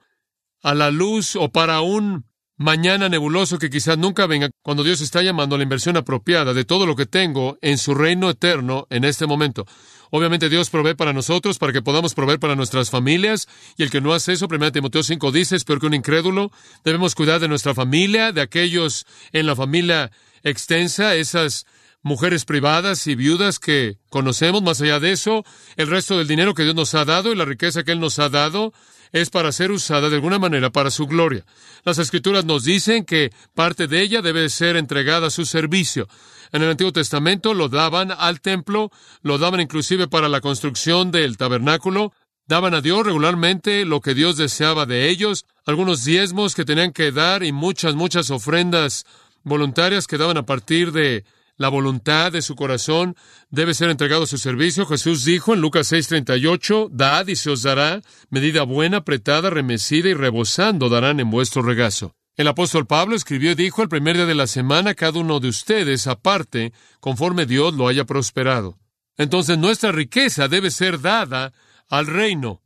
a 0.62 0.74
la 0.74 0.92
luz 0.92 1.36
o 1.36 1.50
para 1.50 1.82
un 1.82 2.26
mañana 2.58 3.08
nebuloso 3.08 3.60
que 3.60 3.70
quizás 3.70 3.98
nunca 3.98 4.26
venga 4.26 4.50
cuando 4.64 4.84
Dios 4.84 5.02
está 5.02 5.22
llamando 5.22 5.56
a 5.56 5.58
la 5.60 5.64
inversión 5.64 5.96
apropiada 5.96 6.54
de 6.54 6.66
todo 6.66 6.86
lo 6.86 6.96
que 6.96 7.06
tengo 7.06 7.58
en 7.62 7.78
su 7.78 7.94
reino 7.94 8.30
eterno 8.30 8.88
en 8.90 9.04
este 9.04 9.28
momento. 9.28 9.66
Obviamente 10.12 10.50
Dios 10.50 10.70
provee 10.70 10.96
para 10.96 11.14
nosotros, 11.14 11.58
para 11.58 11.74
que 11.74 11.82
podamos 11.82 12.14
proveer 12.14 12.40
para 12.40 12.56
nuestras 12.56 12.90
familias, 12.90 13.48
y 13.78 13.84
el 13.84 13.90
que 13.90 14.02
no 14.02 14.14
hace 14.14 14.34
eso, 14.34 14.48
1 14.50 14.72
Timoteo 14.72 15.04
5 15.04 15.32
dice, 15.32 15.56
es 15.56 15.64
peor 15.64 15.80
que 15.80 15.88
un 15.88 15.94
incrédulo. 15.94 16.52
Debemos 16.84 17.16
cuidar 17.16 17.40
de 17.40 17.48
nuestra 17.48 17.74
familia, 17.74 18.32
de 18.32 18.42
aquellos 18.42 19.06
en 19.32 19.46
la 19.46 19.56
familia 19.56 20.12
extensa, 20.44 21.16
esas 21.16 21.66
mujeres 22.04 22.46
privadas 22.46 23.06
y 23.08 23.16
viudas 23.16 23.60
que 23.60 23.98
conocemos. 24.10 24.62
Más 24.62 24.82
allá 24.82 25.00
de 25.00 25.12
eso, 25.12 25.44
el 25.76 25.88
resto 25.88 26.18
del 26.18 26.28
dinero 26.28 26.54
que 26.54 26.64
Dios 26.64 26.76
nos 26.76 26.96
ha 26.96 27.06
dado 27.06 27.32
y 27.32 27.36
la 27.36 27.46
riqueza 27.46 27.84
que 27.84 27.92
Él 27.92 28.00
nos 28.00 28.20
ha 28.20 28.30
dado 28.30 28.74
es 29.12 29.30
para 29.30 29.52
ser 29.52 29.72
usada 29.72 30.10
de 30.10 30.16
alguna 30.16 30.40
manera 30.40 30.70
para 30.70 30.92
su 30.92 31.08
gloria. 31.08 31.46
Las 31.84 31.98
escrituras 31.98 32.46
nos 32.46 32.64
dicen 32.64 33.06
que 33.06 33.32
parte 33.54 33.88
de 33.88 34.02
ella 34.02 34.22
debe 34.22 34.50
ser 34.50 34.76
entregada 34.76 35.28
a 35.28 35.32
su 35.32 35.46
servicio. 35.46 36.08
En 36.52 36.62
el 36.64 36.70
Antiguo 36.70 36.94
Testamento 36.94 37.54
lo 37.54 37.70
daban 37.70 38.12
al 38.12 38.42
templo, 38.42 38.92
lo 39.22 39.38
daban 39.38 39.60
inclusive 39.60 40.08
para 40.08 40.30
la 40.30 40.42
construcción 40.42 41.12
del 41.12 41.38
tabernáculo, 41.38 42.14
daban 42.48 42.74
a 42.74 42.82
Dios 42.82 43.06
regularmente 43.06 43.86
lo 43.86 44.02
que 44.02 44.14
Dios 44.14 44.38
deseaba 44.38 44.86
de 44.86 45.10
ellos, 45.10 45.46
algunos 45.66 46.04
diezmos 46.06 46.56
que 46.56 46.66
tenían 46.66 46.94
que 46.94 47.12
dar 47.12 47.44
y 47.44 47.52
muchas, 47.52 47.96
muchas 47.96 48.32
ofrendas 48.32 49.06
voluntarias 49.44 50.08
que 50.08 50.18
daban 50.18 50.38
a 50.38 50.46
partir 50.46 50.92
de 50.92 51.26
la 51.58 51.70
voluntad 51.70 52.32
de 52.32 52.42
su 52.42 52.56
corazón 52.56 53.16
debe 53.50 53.74
ser 53.74 53.90
entregado 53.90 54.24
a 54.24 54.28
su 54.28 54.38
servicio. 54.38 54.86
Jesús 54.86 55.26
dijo 55.26 55.54
en 55.54 55.62
Lucas 55.62 55.92
6:38, 55.92 56.90
Dad 56.92 57.28
y 57.28 57.36
se 57.36 57.50
os 57.50 57.64
dará, 57.64 58.02
medida 58.30 58.64
buena, 58.64 58.98
apretada, 58.98 59.50
remecida 59.50 60.10
y 60.10 60.14
rebosando 60.14 60.88
darán 60.90 61.20
en 61.20 61.30
vuestro 61.30 61.64
regazo. 61.64 62.17
El 62.38 62.48
apóstol 62.48 62.86
Pablo 62.86 63.16
escribió 63.16 63.52
y 63.52 63.56
dijo, 63.56 63.82
el 63.82 63.90
primer 63.90 64.16
día 64.16 64.28
de 64.28 64.36
la 64.36 64.46
semana 64.46 64.94
cada 64.94 65.20
uno 65.20 65.40
de 65.40 65.50
ustedes 65.50 66.06
aparte, 66.06 66.72
conforme 67.00 67.48
Dios 67.48 67.74
lo 67.74 67.88
haya 67.88 68.06
prosperado. 68.06 68.78
Entonces 69.18 69.58
nuestra 69.58 69.92
riqueza 69.92 70.48
debe 70.48 70.70
ser 70.70 71.02
dada 71.02 71.52
al 71.90 72.06
reino. 72.06 72.62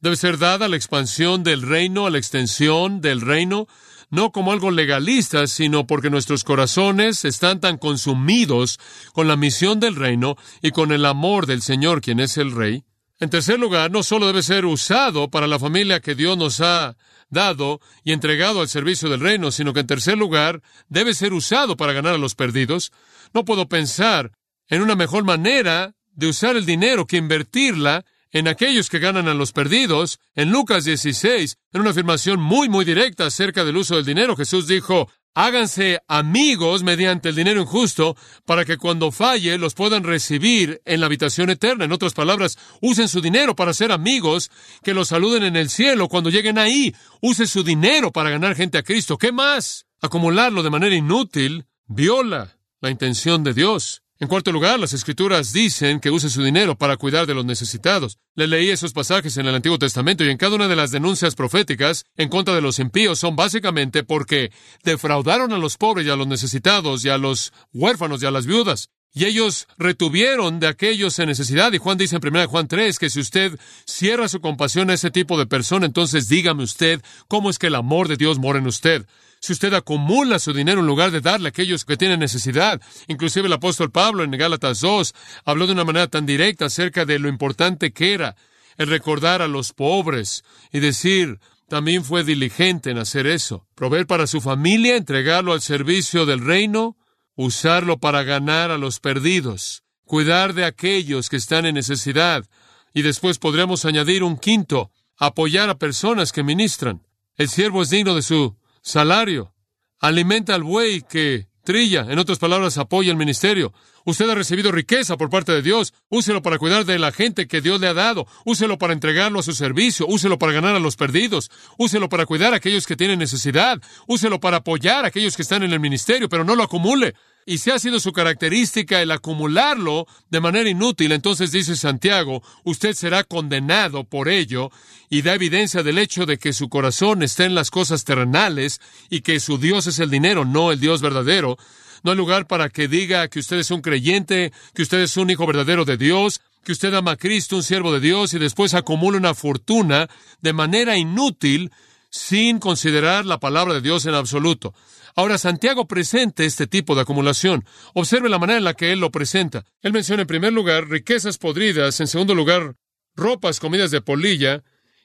Debe 0.00 0.14
ser 0.14 0.38
dada 0.38 0.66
a 0.66 0.68
la 0.68 0.76
expansión 0.76 1.42
del 1.42 1.62
reino, 1.62 2.06
a 2.06 2.10
la 2.10 2.18
extensión 2.18 3.00
del 3.00 3.20
reino, 3.20 3.66
no 4.10 4.30
como 4.30 4.52
algo 4.52 4.70
legalista, 4.70 5.48
sino 5.48 5.88
porque 5.88 6.08
nuestros 6.08 6.44
corazones 6.44 7.24
están 7.24 7.58
tan 7.58 7.78
consumidos 7.78 8.78
con 9.12 9.26
la 9.26 9.36
misión 9.36 9.80
del 9.80 9.96
reino 9.96 10.36
y 10.62 10.70
con 10.70 10.92
el 10.92 11.04
amor 11.04 11.46
del 11.46 11.62
Señor, 11.62 12.00
quien 12.00 12.20
es 12.20 12.36
el 12.36 12.52
Rey. 12.52 12.84
En 13.20 13.28
tercer 13.28 13.60
lugar, 13.60 13.90
no 13.90 14.02
solo 14.02 14.26
debe 14.26 14.42
ser 14.42 14.64
usado 14.64 15.30
para 15.30 15.46
la 15.46 15.58
familia 15.58 16.00
que 16.00 16.14
Dios 16.14 16.38
nos 16.38 16.62
ha 16.62 16.96
dado 17.28 17.80
y 18.02 18.12
entregado 18.12 18.62
al 18.62 18.68
servicio 18.68 19.10
del 19.10 19.20
reino, 19.20 19.50
sino 19.50 19.74
que 19.74 19.80
en 19.80 19.86
tercer 19.86 20.16
lugar 20.16 20.62
debe 20.88 21.12
ser 21.12 21.34
usado 21.34 21.76
para 21.76 21.92
ganar 21.92 22.14
a 22.14 22.18
los 22.18 22.34
perdidos. 22.34 22.92
No 23.34 23.44
puedo 23.44 23.68
pensar 23.68 24.32
en 24.68 24.80
una 24.80 24.96
mejor 24.96 25.24
manera 25.24 25.94
de 26.12 26.28
usar 26.28 26.56
el 26.56 26.64
dinero 26.64 27.06
que 27.06 27.18
invertirla 27.18 28.06
en 28.32 28.48
aquellos 28.48 28.88
que 28.88 29.00
ganan 29.00 29.28
a 29.28 29.34
los 29.34 29.52
perdidos. 29.52 30.18
En 30.34 30.50
Lucas 30.50 30.86
16, 30.86 31.58
en 31.74 31.80
una 31.82 31.90
afirmación 31.90 32.40
muy, 32.40 32.70
muy 32.70 32.86
directa 32.86 33.26
acerca 33.26 33.64
del 33.64 33.76
uso 33.76 33.96
del 33.96 34.06
dinero, 34.06 34.34
Jesús 34.34 34.66
dijo, 34.66 35.10
háganse 35.34 36.00
amigos 36.08 36.82
mediante 36.82 37.28
el 37.28 37.36
dinero 37.36 37.60
injusto 37.60 38.16
para 38.44 38.64
que 38.64 38.76
cuando 38.76 39.12
falle 39.12 39.58
los 39.58 39.74
puedan 39.74 40.04
recibir 40.04 40.80
en 40.84 41.00
la 41.00 41.06
habitación 41.06 41.50
eterna. 41.50 41.84
En 41.84 41.92
otras 41.92 42.14
palabras, 42.14 42.58
usen 42.80 43.08
su 43.08 43.20
dinero 43.20 43.54
para 43.54 43.74
ser 43.74 43.92
amigos, 43.92 44.50
que 44.82 44.94
los 44.94 45.08
saluden 45.08 45.42
en 45.44 45.56
el 45.56 45.70
cielo 45.70 46.08
cuando 46.08 46.30
lleguen 46.30 46.58
ahí. 46.58 46.94
Use 47.20 47.46
su 47.46 47.62
dinero 47.62 48.12
para 48.12 48.30
ganar 48.30 48.54
gente 48.54 48.78
a 48.78 48.82
Cristo. 48.82 49.18
¿Qué 49.18 49.32
más? 49.32 49.86
Acumularlo 50.00 50.62
de 50.62 50.70
manera 50.70 50.94
inútil 50.94 51.66
viola 51.86 52.58
la 52.80 52.90
intención 52.90 53.44
de 53.44 53.54
Dios. 53.54 54.02
En 54.22 54.28
cuarto 54.28 54.52
lugar, 54.52 54.78
las 54.78 54.92
escrituras 54.92 55.50
dicen 55.50 55.98
que 55.98 56.10
use 56.10 56.28
su 56.28 56.42
dinero 56.42 56.76
para 56.76 56.98
cuidar 56.98 57.26
de 57.26 57.32
los 57.32 57.46
necesitados. 57.46 58.18
Le 58.34 58.46
leí 58.46 58.68
esos 58.68 58.92
pasajes 58.92 59.38
en 59.38 59.46
el 59.46 59.54
Antiguo 59.54 59.78
Testamento 59.78 60.24
y 60.24 60.28
en 60.28 60.36
cada 60.36 60.56
una 60.56 60.68
de 60.68 60.76
las 60.76 60.90
denuncias 60.90 61.34
proféticas 61.34 62.04
en 62.18 62.28
contra 62.28 62.54
de 62.54 62.60
los 62.60 62.78
impíos 62.80 63.18
son 63.18 63.34
básicamente 63.34 64.04
porque 64.04 64.52
defraudaron 64.84 65.54
a 65.54 65.58
los 65.58 65.78
pobres 65.78 66.06
y 66.06 66.10
a 66.10 66.16
los 66.16 66.26
necesitados 66.26 67.02
y 67.02 67.08
a 67.08 67.16
los 67.16 67.54
huérfanos 67.72 68.22
y 68.22 68.26
a 68.26 68.30
las 68.30 68.44
viudas. 68.44 68.90
Y 69.14 69.24
ellos 69.24 69.66
retuvieron 69.78 70.60
de 70.60 70.66
aquellos 70.66 71.18
en 71.18 71.28
necesidad. 71.28 71.72
Y 71.72 71.78
Juan 71.78 71.96
dice 71.96 72.16
en 72.16 72.22
1 72.22 72.46
Juan 72.46 72.68
3 72.68 72.98
que 72.98 73.08
si 73.08 73.20
usted 73.20 73.58
cierra 73.86 74.28
su 74.28 74.42
compasión 74.42 74.90
a 74.90 74.94
ese 74.94 75.10
tipo 75.10 75.38
de 75.38 75.46
persona, 75.46 75.86
entonces 75.86 76.28
dígame 76.28 76.62
usted 76.62 77.00
cómo 77.26 77.48
es 77.48 77.58
que 77.58 77.68
el 77.68 77.74
amor 77.74 78.06
de 78.06 78.18
Dios 78.18 78.38
mora 78.38 78.58
en 78.58 78.66
usted 78.66 79.06
si 79.40 79.52
usted 79.52 79.72
acumula 79.74 80.38
su 80.38 80.52
dinero 80.52 80.80
en 80.80 80.86
lugar 80.86 81.10
de 81.10 81.20
darle 81.20 81.48
a 81.48 81.50
aquellos 81.50 81.84
que 81.84 81.96
tienen 81.96 82.20
necesidad. 82.20 82.80
Inclusive 83.08 83.46
el 83.46 83.52
apóstol 83.52 83.90
Pablo 83.90 84.22
en 84.22 84.30
Gálatas 84.30 84.80
2 84.80 85.14
habló 85.44 85.66
de 85.66 85.72
una 85.72 85.84
manera 85.84 86.06
tan 86.06 86.26
directa 86.26 86.66
acerca 86.66 87.04
de 87.04 87.18
lo 87.18 87.28
importante 87.28 87.92
que 87.92 88.12
era 88.12 88.36
el 88.76 88.88
recordar 88.88 89.42
a 89.42 89.48
los 89.48 89.72
pobres 89.72 90.44
y 90.72 90.80
decir, 90.80 91.38
también 91.68 92.04
fue 92.04 92.24
diligente 92.24 92.90
en 92.90 92.98
hacer 92.98 93.26
eso. 93.26 93.66
Proveer 93.74 94.06
para 94.06 94.26
su 94.26 94.40
familia, 94.40 94.96
entregarlo 94.96 95.52
al 95.52 95.60
servicio 95.60 96.26
del 96.26 96.44
reino, 96.44 96.96
usarlo 97.34 97.98
para 97.98 98.22
ganar 98.22 98.70
a 98.70 98.78
los 98.78 99.00
perdidos, 99.00 99.84
cuidar 100.04 100.52
de 100.52 100.64
aquellos 100.64 101.28
que 101.28 101.36
están 101.36 101.64
en 101.64 101.74
necesidad. 101.74 102.44
Y 102.92 103.02
después 103.02 103.38
podríamos 103.38 103.84
añadir 103.84 104.22
un 104.22 104.36
quinto, 104.36 104.90
apoyar 105.16 105.70
a 105.70 105.78
personas 105.78 106.32
que 106.32 106.42
ministran. 106.42 107.06
El 107.36 107.48
siervo 107.48 107.82
es 107.82 107.90
digno 107.90 108.14
de 108.14 108.22
su 108.22 108.56
salario. 108.82 109.54
Alimenta 109.98 110.54
al 110.54 110.62
buey 110.62 111.02
que 111.02 111.48
trilla. 111.64 112.06
En 112.08 112.18
otras 112.18 112.38
palabras, 112.38 112.78
apoya 112.78 113.10
el 113.10 113.16
ministerio. 113.16 113.72
Usted 114.04 114.28
ha 114.30 114.34
recibido 114.34 114.72
riqueza 114.72 115.16
por 115.16 115.30
parte 115.30 115.52
de 115.52 115.62
Dios. 115.62 115.92
Úselo 116.08 116.42
para 116.42 116.58
cuidar 116.58 116.84
de 116.84 116.98
la 116.98 117.12
gente 117.12 117.46
que 117.46 117.60
Dios 117.60 117.80
le 117.80 117.86
ha 117.86 117.94
dado. 117.94 118.26
Úselo 118.44 118.78
para 118.78 118.92
entregarlo 118.92 119.40
a 119.40 119.42
su 119.42 119.52
servicio. 119.52 120.06
Úselo 120.08 120.38
para 120.38 120.52
ganar 120.52 120.74
a 120.74 120.80
los 120.80 120.96
perdidos. 120.96 121.50
Úselo 121.76 122.08
para 122.08 122.26
cuidar 122.26 122.54
a 122.54 122.56
aquellos 122.56 122.86
que 122.86 122.96
tienen 122.96 123.18
necesidad. 123.18 123.80
Úselo 124.06 124.40
para 124.40 124.58
apoyar 124.58 125.04
a 125.04 125.08
aquellos 125.08 125.36
que 125.36 125.42
están 125.42 125.62
en 125.62 125.72
el 125.72 125.80
ministerio, 125.80 126.28
pero 126.28 126.44
no 126.44 126.56
lo 126.56 126.62
acumule 126.62 127.14
y 127.46 127.58
si 127.58 127.70
ha 127.70 127.78
sido 127.78 128.00
su 128.00 128.12
característica 128.12 129.00
el 129.00 129.10
acumularlo 129.10 130.06
de 130.30 130.40
manera 130.40 130.68
inútil, 130.68 131.12
entonces 131.12 131.52
dice 131.52 131.76
Santiago, 131.76 132.42
usted 132.64 132.94
será 132.94 133.24
condenado 133.24 134.04
por 134.04 134.28
ello 134.28 134.70
y 135.08 135.22
da 135.22 135.34
evidencia 135.34 135.82
del 135.82 135.98
hecho 135.98 136.26
de 136.26 136.38
que 136.38 136.52
su 136.52 136.68
corazón 136.68 137.22
está 137.22 137.44
en 137.44 137.54
las 137.54 137.70
cosas 137.70 138.04
terrenales 138.04 138.80
y 139.08 139.22
que 139.22 139.40
su 139.40 139.58
Dios 139.58 139.86
es 139.86 139.98
el 139.98 140.10
dinero, 140.10 140.44
no 140.44 140.70
el 140.70 140.80
Dios 140.80 141.00
verdadero. 141.00 141.56
No 142.02 142.12
hay 142.12 142.16
lugar 142.16 142.46
para 142.46 142.68
que 142.68 142.88
diga 142.88 143.28
que 143.28 143.40
usted 143.40 143.58
es 143.58 143.70
un 143.70 143.82
creyente, 143.82 144.52
que 144.74 144.82
usted 144.82 145.00
es 145.00 145.16
un 145.16 145.30
hijo 145.30 145.46
verdadero 145.46 145.84
de 145.84 145.96
Dios, 145.96 146.40
que 146.64 146.72
usted 146.72 146.94
ama 146.94 147.12
a 147.12 147.16
Cristo, 147.16 147.56
un 147.56 147.62
siervo 147.62 147.92
de 147.92 148.00
Dios, 148.00 148.32
y 148.34 148.38
después 148.38 148.74
acumula 148.74 149.18
una 149.18 149.34
fortuna 149.34 150.08
de 150.40 150.52
manera 150.52 150.96
inútil 150.96 151.70
sin 152.10 152.58
considerar 152.58 153.26
la 153.26 153.38
palabra 153.38 153.74
de 153.74 153.80
Dios 153.80 154.06
en 154.06 154.14
absoluto. 154.14 154.74
Ahora, 155.16 155.38
Santiago 155.38 155.86
presenta 155.86 156.44
este 156.44 156.66
tipo 156.66 156.94
de 156.94 157.02
acumulación. 157.02 157.64
Observe 157.94 158.28
la 158.28 158.38
manera 158.38 158.58
en 158.58 158.64
la 158.64 158.74
que 158.74 158.92
él 158.92 159.00
lo 159.00 159.10
presenta. 159.10 159.64
Él 159.82 159.92
menciona 159.92 160.22
en 160.22 160.28
primer 160.28 160.52
lugar 160.52 160.88
riquezas 160.88 161.38
podridas, 161.38 162.00
en 162.00 162.06
segundo 162.06 162.34
lugar 162.34 162.76
ropas 163.16 163.60
comidas 163.60 163.90
de 163.90 164.00
polilla 164.00 164.62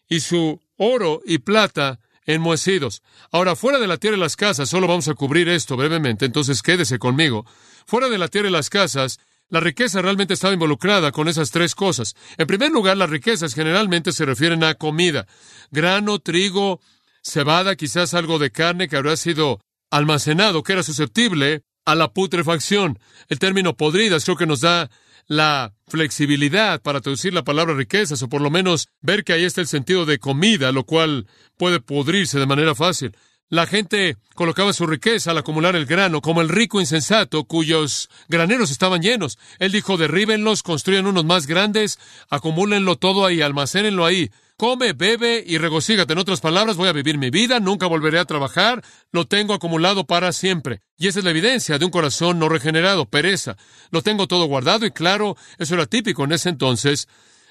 y 0.08 0.20
su 0.20 0.62
oro 0.78 1.22
y 1.26 1.40
plata 1.40 2.00
enmohecidos. 2.26 3.02
Ahora, 3.32 3.56
fuera 3.56 3.80
de 3.80 3.88
la 3.88 3.98
tierra 3.98 4.18
y 4.18 4.20
las 4.20 4.36
casas, 4.36 4.70
solo 4.70 4.88
vamos 4.88 5.08
a 5.08 5.14
cubrir 5.14 5.48
esto 5.50 5.78
brevemente, 5.78 6.26
entonces 6.26 6.62
quédese 6.62 7.00
conmigo. 7.00 7.46
Fuera 7.86 8.10
de 8.10 8.18
la 8.18 8.28
tierra 8.28 8.50
y 8.50 8.52
las 8.52 8.70
casas, 8.70 9.20
la 9.50 9.60
riqueza 9.60 10.02
realmente 10.02 10.34
estaba 10.34 10.54
involucrada 10.54 11.12
con 11.12 11.28
esas 11.28 11.52
tres 11.52 11.76
cosas. 11.76 12.16
En 12.38 12.48
primer 12.48 12.72
lugar, 12.72 12.98
las 12.98 13.10
riquezas 13.10 13.54
generalmente 13.54 14.12
se 14.12 14.26
refieren 14.26 14.64
a 14.64 14.74
comida. 14.74 15.28
Grano, 15.70 16.20
trigo, 16.20 16.82
cebada, 17.22 17.76
quizás 17.76 18.14
algo 18.16 18.40
de 18.40 18.52
carne 18.52 18.88
que 18.88 18.98
habrá 18.98 19.16
sido 19.18 19.60
almacenado, 19.96 20.62
que 20.64 20.74
era 20.74 20.84
susceptible 20.84 21.64
a 21.86 21.96
la 21.96 22.12
putrefacción. 22.12 23.00
El 23.30 23.40
término 23.40 23.78
podridas 23.78 24.26
creo 24.26 24.36
que 24.36 24.46
nos 24.46 24.62
da 24.62 24.90
la 25.28 25.74
flexibilidad 25.88 26.82
para 26.82 27.02
traducir 27.02 27.34
la 27.34 27.44
palabra 27.44 27.74
riquezas, 27.74 28.22
o 28.22 28.30
por 28.30 28.42
lo 28.42 28.52
menos 28.52 28.90
ver 29.02 29.24
que 29.24 29.34
ahí 29.34 29.44
está 29.44 29.62
el 29.62 29.68
sentido 29.68 30.06
de 30.06 30.20
comida, 30.20 30.72
lo 30.72 30.84
cual 30.84 31.28
puede 31.58 31.80
pudrirse 31.80 32.40
de 32.40 32.46
manera 32.46 32.76
fácil. 32.76 33.16
La 33.48 33.68
gente 33.68 34.18
colocaba 34.34 34.74
su 34.74 34.88
riqueza 34.88 35.32
al 35.32 35.38
acumular 35.38 35.76
el 35.76 35.86
grano, 35.86 36.20
como 36.20 36.42
el 36.42 36.50
rico 36.50 36.82
insensato 36.82 37.44
cuyos 37.46 38.10
graneros 38.28 38.72
estaban 38.72 39.02
llenos. 39.02 39.38
Él 39.60 39.72
dijo, 39.72 39.98
derríbenlos, 39.98 40.64
construyan 40.64 41.06
unos 41.06 41.26
más 41.26 41.46
grandes, 41.48 42.00
acumúlenlo 42.30 42.96
todo 42.98 43.26
ahí, 43.26 43.42
almacénenlo 43.42 44.06
ahí. 44.06 44.32
Come, 44.58 44.94
bebe 44.94 45.44
y 45.46 45.58
regocígate. 45.58 46.14
En 46.14 46.20
otras 46.20 46.40
palabras, 46.40 46.78
voy 46.78 46.88
a 46.88 46.94
vivir 46.94 47.18
mi 47.18 47.30
vida, 47.30 47.60
nunca 47.60 47.88
volveré 47.88 48.20
a 48.20 48.26
trabajar, 48.26 48.82
lo 49.12 49.26
tengo 49.26 49.54
acumulado 49.54 50.06
para 50.06 50.32
siempre. 50.32 50.80
Y 50.98 51.08
esa 51.08 51.20
es 51.20 51.26
la 51.26 51.32
evidencia 51.32 51.78
de 51.78 51.84
un 51.84 51.92
corazón 51.92 52.40
no 52.40 52.48
regenerado, 52.48 53.06
pereza. 53.06 53.58
Lo 53.92 54.02
tengo 54.02 54.28
todo 54.28 54.46
guardado 54.46 54.86
y 54.86 54.92
claro, 54.92 55.36
eso 55.58 55.74
era 55.74 55.88
típico 55.88 56.24
en 56.24 56.32
ese 56.32 56.48
entonces. 56.48 57.10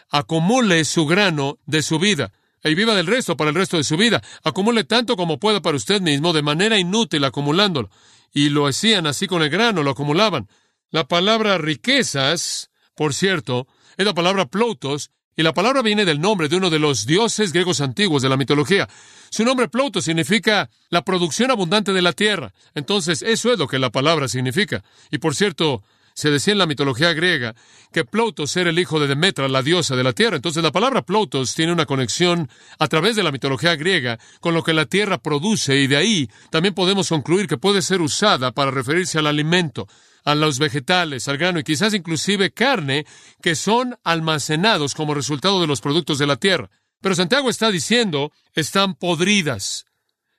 Acumule 0.09 0.87
su 0.87 1.05
grano 1.05 1.59
de 1.67 1.83
su 1.83 1.99
vida 1.99 2.33
y 2.63 2.75
viva 2.75 2.95
del 2.95 3.07
resto 3.07 3.37
para 3.37 3.51
el 3.51 3.57
resto 3.57 3.77
de 3.77 3.85
su 3.85 3.99
vida. 3.99 4.23
Acumule 4.43 4.85
tanto 4.85 5.15
como 5.17 5.39
pueda 5.39 5.61
para 5.61 5.77
usted 5.77 6.01
mismo, 6.01 6.33
de 6.33 6.41
manera 6.41 6.79
inútil, 6.79 7.25
acumulándolo. 7.25 7.91
Y 8.33 8.49
lo 8.49 8.67
hacían 8.67 9.07
así 9.07 9.27
con 9.27 9.43
el 9.43 9.51
grano, 9.51 9.83
lo 9.83 9.91
acumulaban. 9.91 10.49
La 10.91 11.07
palabra 11.07 11.59
riquezas, 11.59 12.71
por 12.95 13.13
cierto, 13.13 13.67
es 13.99 14.07
la 14.07 14.15
palabra 14.15 14.47
ploutos, 14.47 15.11
y 15.37 15.43
la 15.43 15.55
palabra 15.55 15.83
viene 15.83 16.05
del 16.05 16.21
nombre 16.21 16.49
de 16.49 16.57
uno 16.57 16.71
de 16.71 16.79
los 16.79 17.07
dioses 17.07 17.53
griegos 17.53 17.81
antiguos 17.81 18.23
de 18.23 18.29
la 18.29 18.37
mitología. 18.37 18.89
Su 19.31 19.45
nombre 19.45 19.69
ploutos 19.69 20.05
significa 20.05 20.71
la 20.91 21.03
producción 21.05 21.51
abundante 21.51 21.93
de 21.93 22.03
la 22.03 22.13
tierra. 22.13 22.53
Entonces, 22.75 23.23
eso 23.23 23.53
es 23.53 23.59
lo 23.59 23.67
que 23.67 23.79
la 23.79 23.91
palabra 23.91 24.29
significa. 24.29 24.85
Y 25.11 25.19
por 25.19 25.35
cierto, 25.35 25.83
se 26.15 26.31
decía 26.31 26.53
en 26.53 26.59
la 26.59 26.67
mitología 26.67 27.13
griega 27.13 27.55
que 27.93 28.05
Ploutos 28.05 28.57
era 28.57 28.71
el 28.71 28.79
hijo 28.79 29.01
de 29.01 29.09
Demetra, 29.09 29.49
la 29.49 29.63
diosa 29.63 29.97
de 29.97 30.05
la 30.05 30.13
tierra. 30.13 30.37
Entonces 30.37 30.63
la 30.63 30.71
palabra 30.71 31.03
Ploutos 31.03 31.55
tiene 31.55 31.73
una 31.73 31.87
conexión 31.87 32.49
a 32.79 32.87
través 32.87 33.17
de 33.17 33.25
la 33.25 33.33
mitología 33.33 33.75
griega 33.75 34.19
con 34.41 34.55
lo 34.55 34.63
que 34.63 34.73
la 34.73 34.87
tierra 34.87 35.19
produce 35.19 35.77
y 35.77 35.89
de 35.89 35.97
ahí 35.97 36.31
también 36.51 36.75
podemos 36.75 37.09
concluir 37.09 37.49
que 37.49 37.59
puede 37.59 37.83
ser 37.83 38.01
usada 38.01 38.53
para 38.53 38.71
referirse 38.71 39.19
al 39.19 39.27
alimento, 39.27 39.89
a 40.25 40.35
los 40.35 40.59
vegetales, 40.59 41.29
al 41.29 41.37
grano 41.37 41.59
y 41.59 41.65
quizás 41.65 41.95
inclusive 41.95 42.53
carne 42.53 43.07
que 43.43 43.55
son 43.55 43.97
almacenados 44.05 44.95
como 44.95 45.15
resultado 45.15 45.61
de 45.61 45.67
los 45.67 45.81
productos 45.81 46.19
de 46.19 46.27
la 46.27 46.37
tierra. 46.37 46.71
Pero 47.01 47.15
Santiago 47.15 47.51
está 47.51 47.71
diciendo, 47.71 48.33
están 48.55 48.95
podridas, 48.95 49.85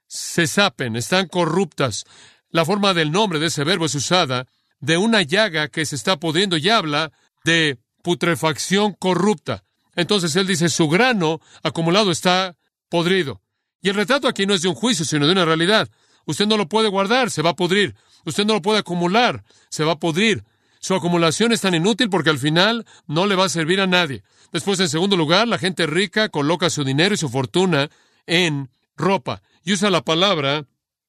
se 0.08 0.48
sapen, 0.48 0.96
están 0.96 1.27
corruptas. 1.27 2.06
La 2.50 2.65
forma 2.65 2.94
del 2.94 3.12
nombre 3.12 3.39
de 3.39 3.48
ese 3.48 3.63
verbo 3.63 3.86
es 3.86 3.96
usada 3.96 4.48
de 4.80 4.98
una 4.98 5.22
llaga 5.22 5.68
que 5.68 5.86
se 5.86 5.96
está 5.96 6.20
pudriendo 6.20 6.58
y 6.58 6.70
habla 6.70 7.12
de 7.44 7.77
putrefacción 8.01 8.94
corrupta. 8.94 9.63
Entonces 9.96 10.36
él 10.36 10.48
dice, 10.48 10.70
su 10.70 10.89
grano 10.89 11.39
acumulado 11.63 12.12
está 12.12 12.56
podrido. 12.89 13.42
Y 13.82 13.89
el 13.89 13.96
retrato 13.96 14.27
aquí 14.27 14.48
no 14.48 14.56
es 14.56 14.63
de 14.63 14.68
un 14.68 14.75
juicio, 14.75 15.06
sino 15.06 15.27
de 15.27 15.32
una 15.32 15.46
realidad. 15.46 15.89
Usted 16.25 16.48
no 16.48 16.58
lo 16.58 16.67
puede 16.67 16.89
guardar, 16.89 17.32
se 17.32 17.41
va 17.41 17.51
a 17.51 17.55
pudrir. 17.55 17.96
Usted 18.25 18.46
no 18.46 18.53
lo 18.53 18.62
puede 18.62 18.79
acumular, 18.79 19.44
se 19.70 19.84
va 19.84 19.94
a 19.94 20.00
pudrir. 20.00 20.44
Su 20.79 20.94
acumulación 20.94 21.51
es 21.51 21.62
tan 21.62 21.74
inútil 21.74 22.10
porque 22.10 22.29
al 22.29 22.38
final 22.38 22.86
no 23.08 23.25
le 23.25 23.36
va 23.36 23.46
a 23.46 23.50
servir 23.50 23.82
a 23.82 23.88
nadie. 23.88 24.24
Después, 24.51 24.79
en 24.79 24.89
segundo 24.89 25.17
lugar, 25.17 25.48
la 25.48 25.58
gente 25.58 25.88
rica 25.88 26.29
coloca 26.29 26.70
su 26.70 26.84
dinero 26.84 27.15
y 27.15 27.17
su 27.17 27.29
fortuna 27.29 27.89
en 28.27 28.70
ropa. 28.96 29.41
Y 29.63 29.74
usa 29.74 29.89
la 29.89 30.03
palabra 30.03 30.65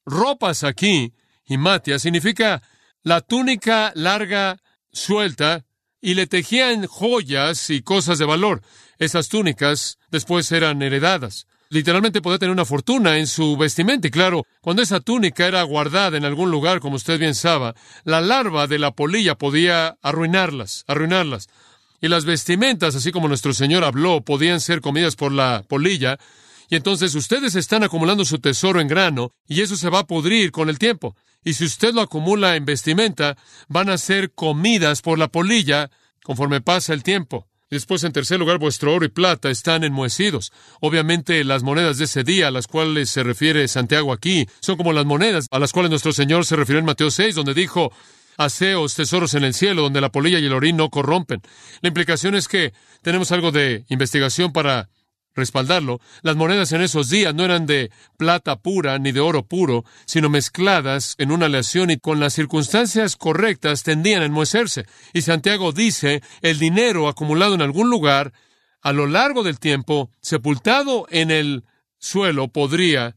ropas 0.06 0.64
aquí, 0.64 1.12
y 1.44 1.58
matia, 1.58 1.98
significa 1.98 2.62
la 3.02 3.20
túnica 3.20 3.92
larga 3.94 4.62
suelta 4.92 5.64
y 6.00 6.14
le 6.14 6.26
tejían 6.26 6.86
joyas 6.86 7.70
y 7.70 7.82
cosas 7.82 8.18
de 8.18 8.24
valor. 8.24 8.62
Esas 8.98 9.28
túnicas 9.28 9.98
después 10.10 10.50
eran 10.52 10.80
heredadas. 10.82 11.46
Literalmente 11.68 12.22
podía 12.22 12.38
tener 12.38 12.52
una 12.52 12.64
fortuna 12.64 13.18
en 13.18 13.26
su 13.26 13.56
vestimenta. 13.56 14.08
Y 14.08 14.10
claro, 14.10 14.44
cuando 14.60 14.82
esa 14.82 15.00
túnica 15.00 15.46
era 15.46 15.62
guardada 15.62 16.16
en 16.16 16.24
algún 16.24 16.50
lugar, 16.50 16.80
como 16.80 16.96
usted 16.96 17.18
bien 17.18 17.34
sabe, 17.34 17.74
la 18.04 18.20
larva 18.20 18.66
de 18.66 18.78
la 18.78 18.92
polilla 18.92 19.36
podía 19.36 19.96
arruinarlas, 20.02 20.84
arruinarlas. 20.86 21.48
Y 22.00 22.08
las 22.08 22.24
vestimentas, 22.24 22.94
así 22.94 23.10
como 23.10 23.28
nuestro 23.28 23.52
Señor 23.52 23.84
habló, 23.84 24.20
podían 24.20 24.60
ser 24.60 24.80
comidas 24.80 25.16
por 25.16 25.32
la 25.32 25.64
polilla. 25.66 26.18
Y 26.68 26.76
entonces 26.76 27.14
ustedes 27.14 27.54
están 27.54 27.82
acumulando 27.84 28.24
su 28.24 28.38
tesoro 28.38 28.80
en 28.80 28.88
grano, 28.88 29.32
y 29.48 29.62
eso 29.62 29.76
se 29.76 29.88
va 29.88 30.00
a 30.00 30.06
pudrir 30.06 30.52
con 30.52 30.68
el 30.68 30.78
tiempo. 30.78 31.16
Y 31.44 31.54
si 31.54 31.64
usted 31.64 31.94
lo 31.94 32.00
acumula 32.00 32.56
en 32.56 32.64
vestimenta, 32.64 33.36
van 33.68 33.88
a 33.88 33.98
ser 33.98 34.32
comidas 34.32 35.00
por 35.00 35.18
la 35.18 35.28
polilla 35.28 35.90
conforme 36.22 36.60
pasa 36.60 36.92
el 36.92 37.02
tiempo. 37.02 37.46
Después, 37.68 38.04
en 38.04 38.12
tercer 38.12 38.38
lugar, 38.38 38.58
vuestro 38.58 38.94
oro 38.94 39.04
y 39.04 39.08
plata 39.08 39.50
están 39.50 39.82
enmohecidos. 39.82 40.52
Obviamente, 40.80 41.42
las 41.42 41.64
monedas 41.64 41.98
de 41.98 42.04
ese 42.04 42.22
día 42.22 42.48
a 42.48 42.50
las 42.52 42.68
cuales 42.68 43.10
se 43.10 43.24
refiere 43.24 43.66
Santiago 43.66 44.12
aquí 44.12 44.46
son 44.60 44.76
como 44.76 44.92
las 44.92 45.04
monedas 45.04 45.46
a 45.50 45.58
las 45.58 45.72
cuales 45.72 45.90
nuestro 45.90 46.12
Señor 46.12 46.46
se 46.46 46.54
refirió 46.54 46.78
en 46.78 46.84
Mateo 46.84 47.10
6, 47.10 47.34
donde 47.34 47.54
dijo, 47.54 47.92
Haceos 48.38 48.94
tesoros 48.94 49.34
en 49.34 49.44
el 49.44 49.54
cielo, 49.54 49.82
donde 49.82 50.00
la 50.00 50.12
polilla 50.12 50.38
y 50.38 50.44
el 50.44 50.52
orín 50.52 50.76
no 50.76 50.90
corrompen. 50.90 51.40
La 51.80 51.88
implicación 51.88 52.34
es 52.34 52.48
que 52.48 52.72
tenemos 53.02 53.32
algo 53.32 53.50
de 53.50 53.84
investigación 53.88 54.52
para 54.52 54.88
respaldarlo, 55.36 56.00
las 56.22 56.34
monedas 56.34 56.72
en 56.72 56.80
esos 56.80 57.10
días 57.10 57.34
no 57.34 57.44
eran 57.44 57.66
de 57.66 57.90
plata 58.16 58.56
pura 58.56 58.98
ni 58.98 59.12
de 59.12 59.20
oro 59.20 59.46
puro, 59.46 59.84
sino 60.06 60.28
mezcladas 60.28 61.14
en 61.18 61.30
una 61.30 61.46
aleación 61.46 61.90
y 61.90 61.98
con 61.98 62.18
las 62.18 62.32
circunstancias 62.32 63.16
correctas 63.16 63.82
tendían 63.82 64.22
a 64.22 64.26
enmohecerse. 64.26 64.86
Y 65.12 65.22
Santiago 65.22 65.72
dice, 65.72 66.22
el 66.40 66.58
dinero 66.58 67.08
acumulado 67.08 67.54
en 67.54 67.62
algún 67.62 67.90
lugar, 67.90 68.32
a 68.80 68.92
lo 68.92 69.06
largo 69.06 69.42
del 69.42 69.60
tiempo, 69.60 70.10
sepultado 70.20 71.06
en 71.10 71.30
el 71.30 71.64
suelo, 71.98 72.48
podría 72.48 73.16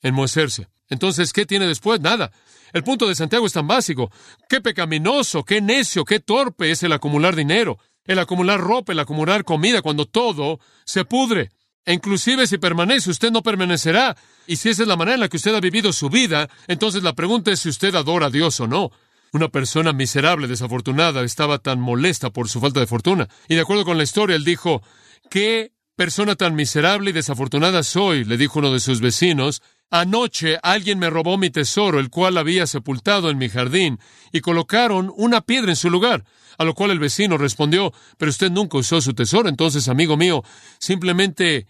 enmohecerse. 0.00 0.68
Entonces, 0.88 1.32
¿qué 1.32 1.44
tiene 1.44 1.66
después? 1.66 2.00
Nada. 2.00 2.30
El 2.72 2.84
punto 2.84 3.08
de 3.08 3.14
Santiago 3.14 3.46
es 3.46 3.52
tan 3.52 3.66
básico. 3.66 4.10
Qué 4.48 4.60
pecaminoso, 4.60 5.44
qué 5.44 5.60
necio, 5.60 6.04
qué 6.04 6.20
torpe 6.20 6.70
es 6.70 6.82
el 6.82 6.92
acumular 6.92 7.34
dinero 7.34 7.78
el 8.08 8.18
acumular 8.18 8.58
ropa, 8.58 8.92
el 8.92 8.98
acumular 8.98 9.44
comida, 9.44 9.82
cuando 9.82 10.06
todo 10.06 10.58
se 10.84 11.04
pudre. 11.04 11.50
E 11.84 11.92
inclusive 11.92 12.46
si 12.46 12.58
permanece, 12.58 13.10
usted 13.10 13.30
no 13.30 13.42
permanecerá. 13.42 14.16
Y 14.46 14.56
si 14.56 14.70
esa 14.70 14.82
es 14.82 14.88
la 14.88 14.96
manera 14.96 15.14
en 15.14 15.20
la 15.20 15.28
que 15.28 15.36
usted 15.36 15.54
ha 15.54 15.60
vivido 15.60 15.92
su 15.92 16.08
vida, 16.08 16.48
entonces 16.66 17.02
la 17.02 17.12
pregunta 17.12 17.52
es 17.52 17.60
si 17.60 17.68
usted 17.68 17.94
adora 17.94 18.26
a 18.26 18.30
Dios 18.30 18.58
o 18.60 18.66
no. 18.66 18.90
Una 19.32 19.48
persona 19.48 19.92
miserable, 19.92 20.48
desafortunada, 20.48 21.22
estaba 21.22 21.58
tan 21.58 21.80
molesta 21.80 22.30
por 22.30 22.48
su 22.48 22.60
falta 22.60 22.80
de 22.80 22.86
fortuna. 22.86 23.28
Y 23.46 23.54
de 23.54 23.60
acuerdo 23.60 23.84
con 23.84 23.98
la 23.98 24.04
historia, 24.04 24.36
él 24.36 24.44
dijo, 24.44 24.82
¿qué 25.30 25.72
persona 25.96 26.34
tan 26.34 26.54
miserable 26.54 27.10
y 27.10 27.12
desafortunada 27.12 27.82
soy? 27.82 28.24
le 28.24 28.38
dijo 28.38 28.58
uno 28.58 28.72
de 28.72 28.80
sus 28.80 29.00
vecinos. 29.02 29.62
Anoche 29.90 30.58
alguien 30.62 30.98
me 30.98 31.08
robó 31.08 31.38
mi 31.38 31.48
tesoro, 31.50 31.98
el 31.98 32.10
cual 32.10 32.36
había 32.36 32.66
sepultado 32.66 33.30
en 33.30 33.38
mi 33.38 33.48
jardín, 33.48 33.98
y 34.32 34.40
colocaron 34.40 35.12
una 35.16 35.40
piedra 35.40 35.70
en 35.70 35.76
su 35.76 35.88
lugar. 35.88 36.24
A 36.58 36.64
lo 36.64 36.74
cual 36.74 36.90
el 36.90 36.98
vecino 36.98 37.38
respondió, 37.38 37.92
pero 38.18 38.30
usted 38.30 38.50
nunca 38.50 38.78
usó 38.78 39.00
su 39.00 39.14
tesoro, 39.14 39.48
entonces, 39.48 39.88
amigo 39.88 40.16
mío, 40.16 40.42
simplemente 40.78 41.66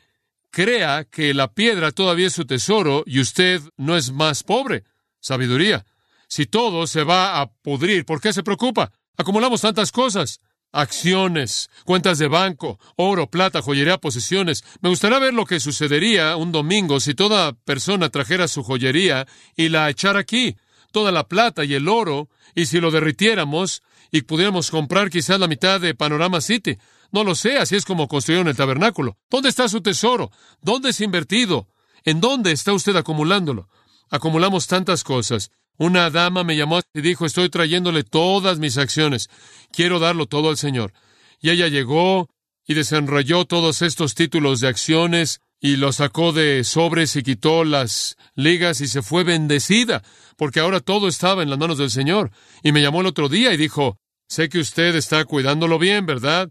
crea 0.50 1.04
que 1.04 1.34
la 1.34 1.52
piedra 1.52 1.92
todavía 1.92 2.26
es 2.26 2.32
su 2.32 2.44
tesoro 2.44 3.04
y 3.06 3.20
usted 3.20 3.60
no 3.76 3.96
es 3.96 4.10
más 4.10 4.42
pobre. 4.42 4.84
Sabiduría. 5.20 5.84
Si 6.26 6.46
todo 6.46 6.86
se 6.86 7.04
va 7.04 7.40
a 7.40 7.50
pudrir, 7.50 8.04
¿por 8.04 8.20
qué 8.20 8.32
se 8.32 8.42
preocupa? 8.42 8.92
Acumulamos 9.16 9.60
tantas 9.60 9.92
cosas. 9.92 10.40
Acciones, 10.70 11.70
cuentas 11.86 12.18
de 12.18 12.28
banco, 12.28 12.78
oro, 12.96 13.30
plata, 13.30 13.62
joyería, 13.62 13.96
posesiones. 13.96 14.64
Me 14.82 14.90
gustaría 14.90 15.18
ver 15.18 15.32
lo 15.32 15.46
que 15.46 15.60
sucedería 15.60 16.36
un 16.36 16.52
domingo 16.52 17.00
si 17.00 17.14
toda 17.14 17.52
persona 17.52 18.10
trajera 18.10 18.48
su 18.48 18.62
joyería 18.62 19.26
y 19.56 19.70
la 19.70 19.88
echara 19.88 20.20
aquí, 20.20 20.56
toda 20.92 21.10
la 21.10 21.26
plata 21.26 21.64
y 21.64 21.72
el 21.72 21.88
oro, 21.88 22.28
y 22.54 22.66
si 22.66 22.80
lo 22.80 22.90
derritiéramos, 22.90 23.82
y 24.10 24.22
pudiéramos 24.22 24.70
comprar 24.70 25.10
quizás 25.10 25.40
la 25.40 25.48
mitad 25.48 25.80
de 25.80 25.94
Panorama 25.94 26.40
City. 26.40 26.76
No 27.12 27.24
lo 27.24 27.34
sé, 27.34 27.56
así 27.56 27.76
es 27.76 27.86
como 27.86 28.06
construyeron 28.06 28.48
el 28.48 28.56
tabernáculo. 28.56 29.16
¿Dónde 29.30 29.48
está 29.48 29.68
su 29.68 29.80
tesoro? 29.80 30.30
¿Dónde 30.60 30.90
es 30.90 31.00
invertido? 31.00 31.68
¿En 32.04 32.20
dónde 32.20 32.52
está 32.52 32.74
usted 32.74 32.96
acumulándolo? 32.96 33.68
Acumulamos 34.10 34.66
tantas 34.66 35.02
cosas. 35.02 35.50
Una 35.78 36.10
dama 36.10 36.42
me 36.42 36.56
llamó 36.56 36.80
y 36.92 37.00
dijo, 37.00 37.24
estoy 37.24 37.48
trayéndole 37.48 38.02
todas 38.02 38.58
mis 38.58 38.76
acciones. 38.78 39.30
Quiero 39.72 40.00
darlo 40.00 40.26
todo 40.26 40.50
al 40.50 40.56
Señor. 40.56 40.92
Y 41.40 41.50
ella 41.50 41.68
llegó 41.68 42.28
y 42.66 42.74
desenrolló 42.74 43.44
todos 43.44 43.82
estos 43.82 44.14
títulos 44.14 44.60
de 44.60 44.68
acciones 44.68 45.40
y 45.60 45.76
los 45.76 45.96
sacó 45.96 46.32
de 46.32 46.64
sobres 46.64 47.14
y 47.16 47.22
quitó 47.22 47.64
las 47.64 48.16
ligas 48.34 48.80
y 48.80 48.88
se 48.88 49.02
fue 49.02 49.24
bendecida 49.24 50.02
porque 50.36 50.60
ahora 50.60 50.80
todo 50.80 51.08
estaba 51.08 51.42
en 51.42 51.50
las 51.50 51.58
manos 51.58 51.78
del 51.78 51.90
Señor. 51.90 52.30
Y 52.62 52.72
me 52.72 52.82
llamó 52.82 53.00
el 53.00 53.06
otro 53.06 53.28
día 53.28 53.52
y 53.52 53.56
dijo, 53.56 53.98
sé 54.28 54.48
que 54.48 54.58
usted 54.58 54.96
está 54.96 55.24
cuidándolo 55.24 55.78
bien, 55.78 56.06
¿verdad? 56.06 56.50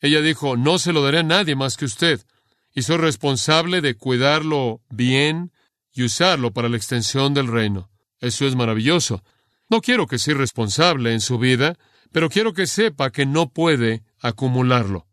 Ella 0.00 0.20
dijo, 0.20 0.56
no 0.56 0.78
se 0.78 0.92
lo 0.92 1.02
daré 1.02 1.18
a 1.18 1.22
nadie 1.24 1.54
más 1.56 1.76
que 1.76 1.84
usted. 1.84 2.20
Y 2.72 2.82
soy 2.82 2.98
responsable 2.98 3.80
de 3.80 3.94
cuidarlo 3.94 4.80
bien 4.88 5.52
y 5.92 6.04
usarlo 6.04 6.52
para 6.52 6.68
la 6.68 6.76
extensión 6.76 7.34
del 7.34 7.48
reino. 7.48 7.89
Eso 8.20 8.46
es 8.46 8.54
maravilloso. 8.54 9.22
No 9.68 9.80
quiero 9.80 10.06
que 10.06 10.18
sea 10.18 10.34
responsable 10.34 11.12
en 11.12 11.20
su 11.20 11.38
vida, 11.38 11.78
pero 12.12 12.28
quiero 12.28 12.52
que 12.52 12.66
sepa 12.66 13.10
que 13.10 13.26
no 13.26 13.50
puede 13.50 14.02
acumularlo. 14.20 15.06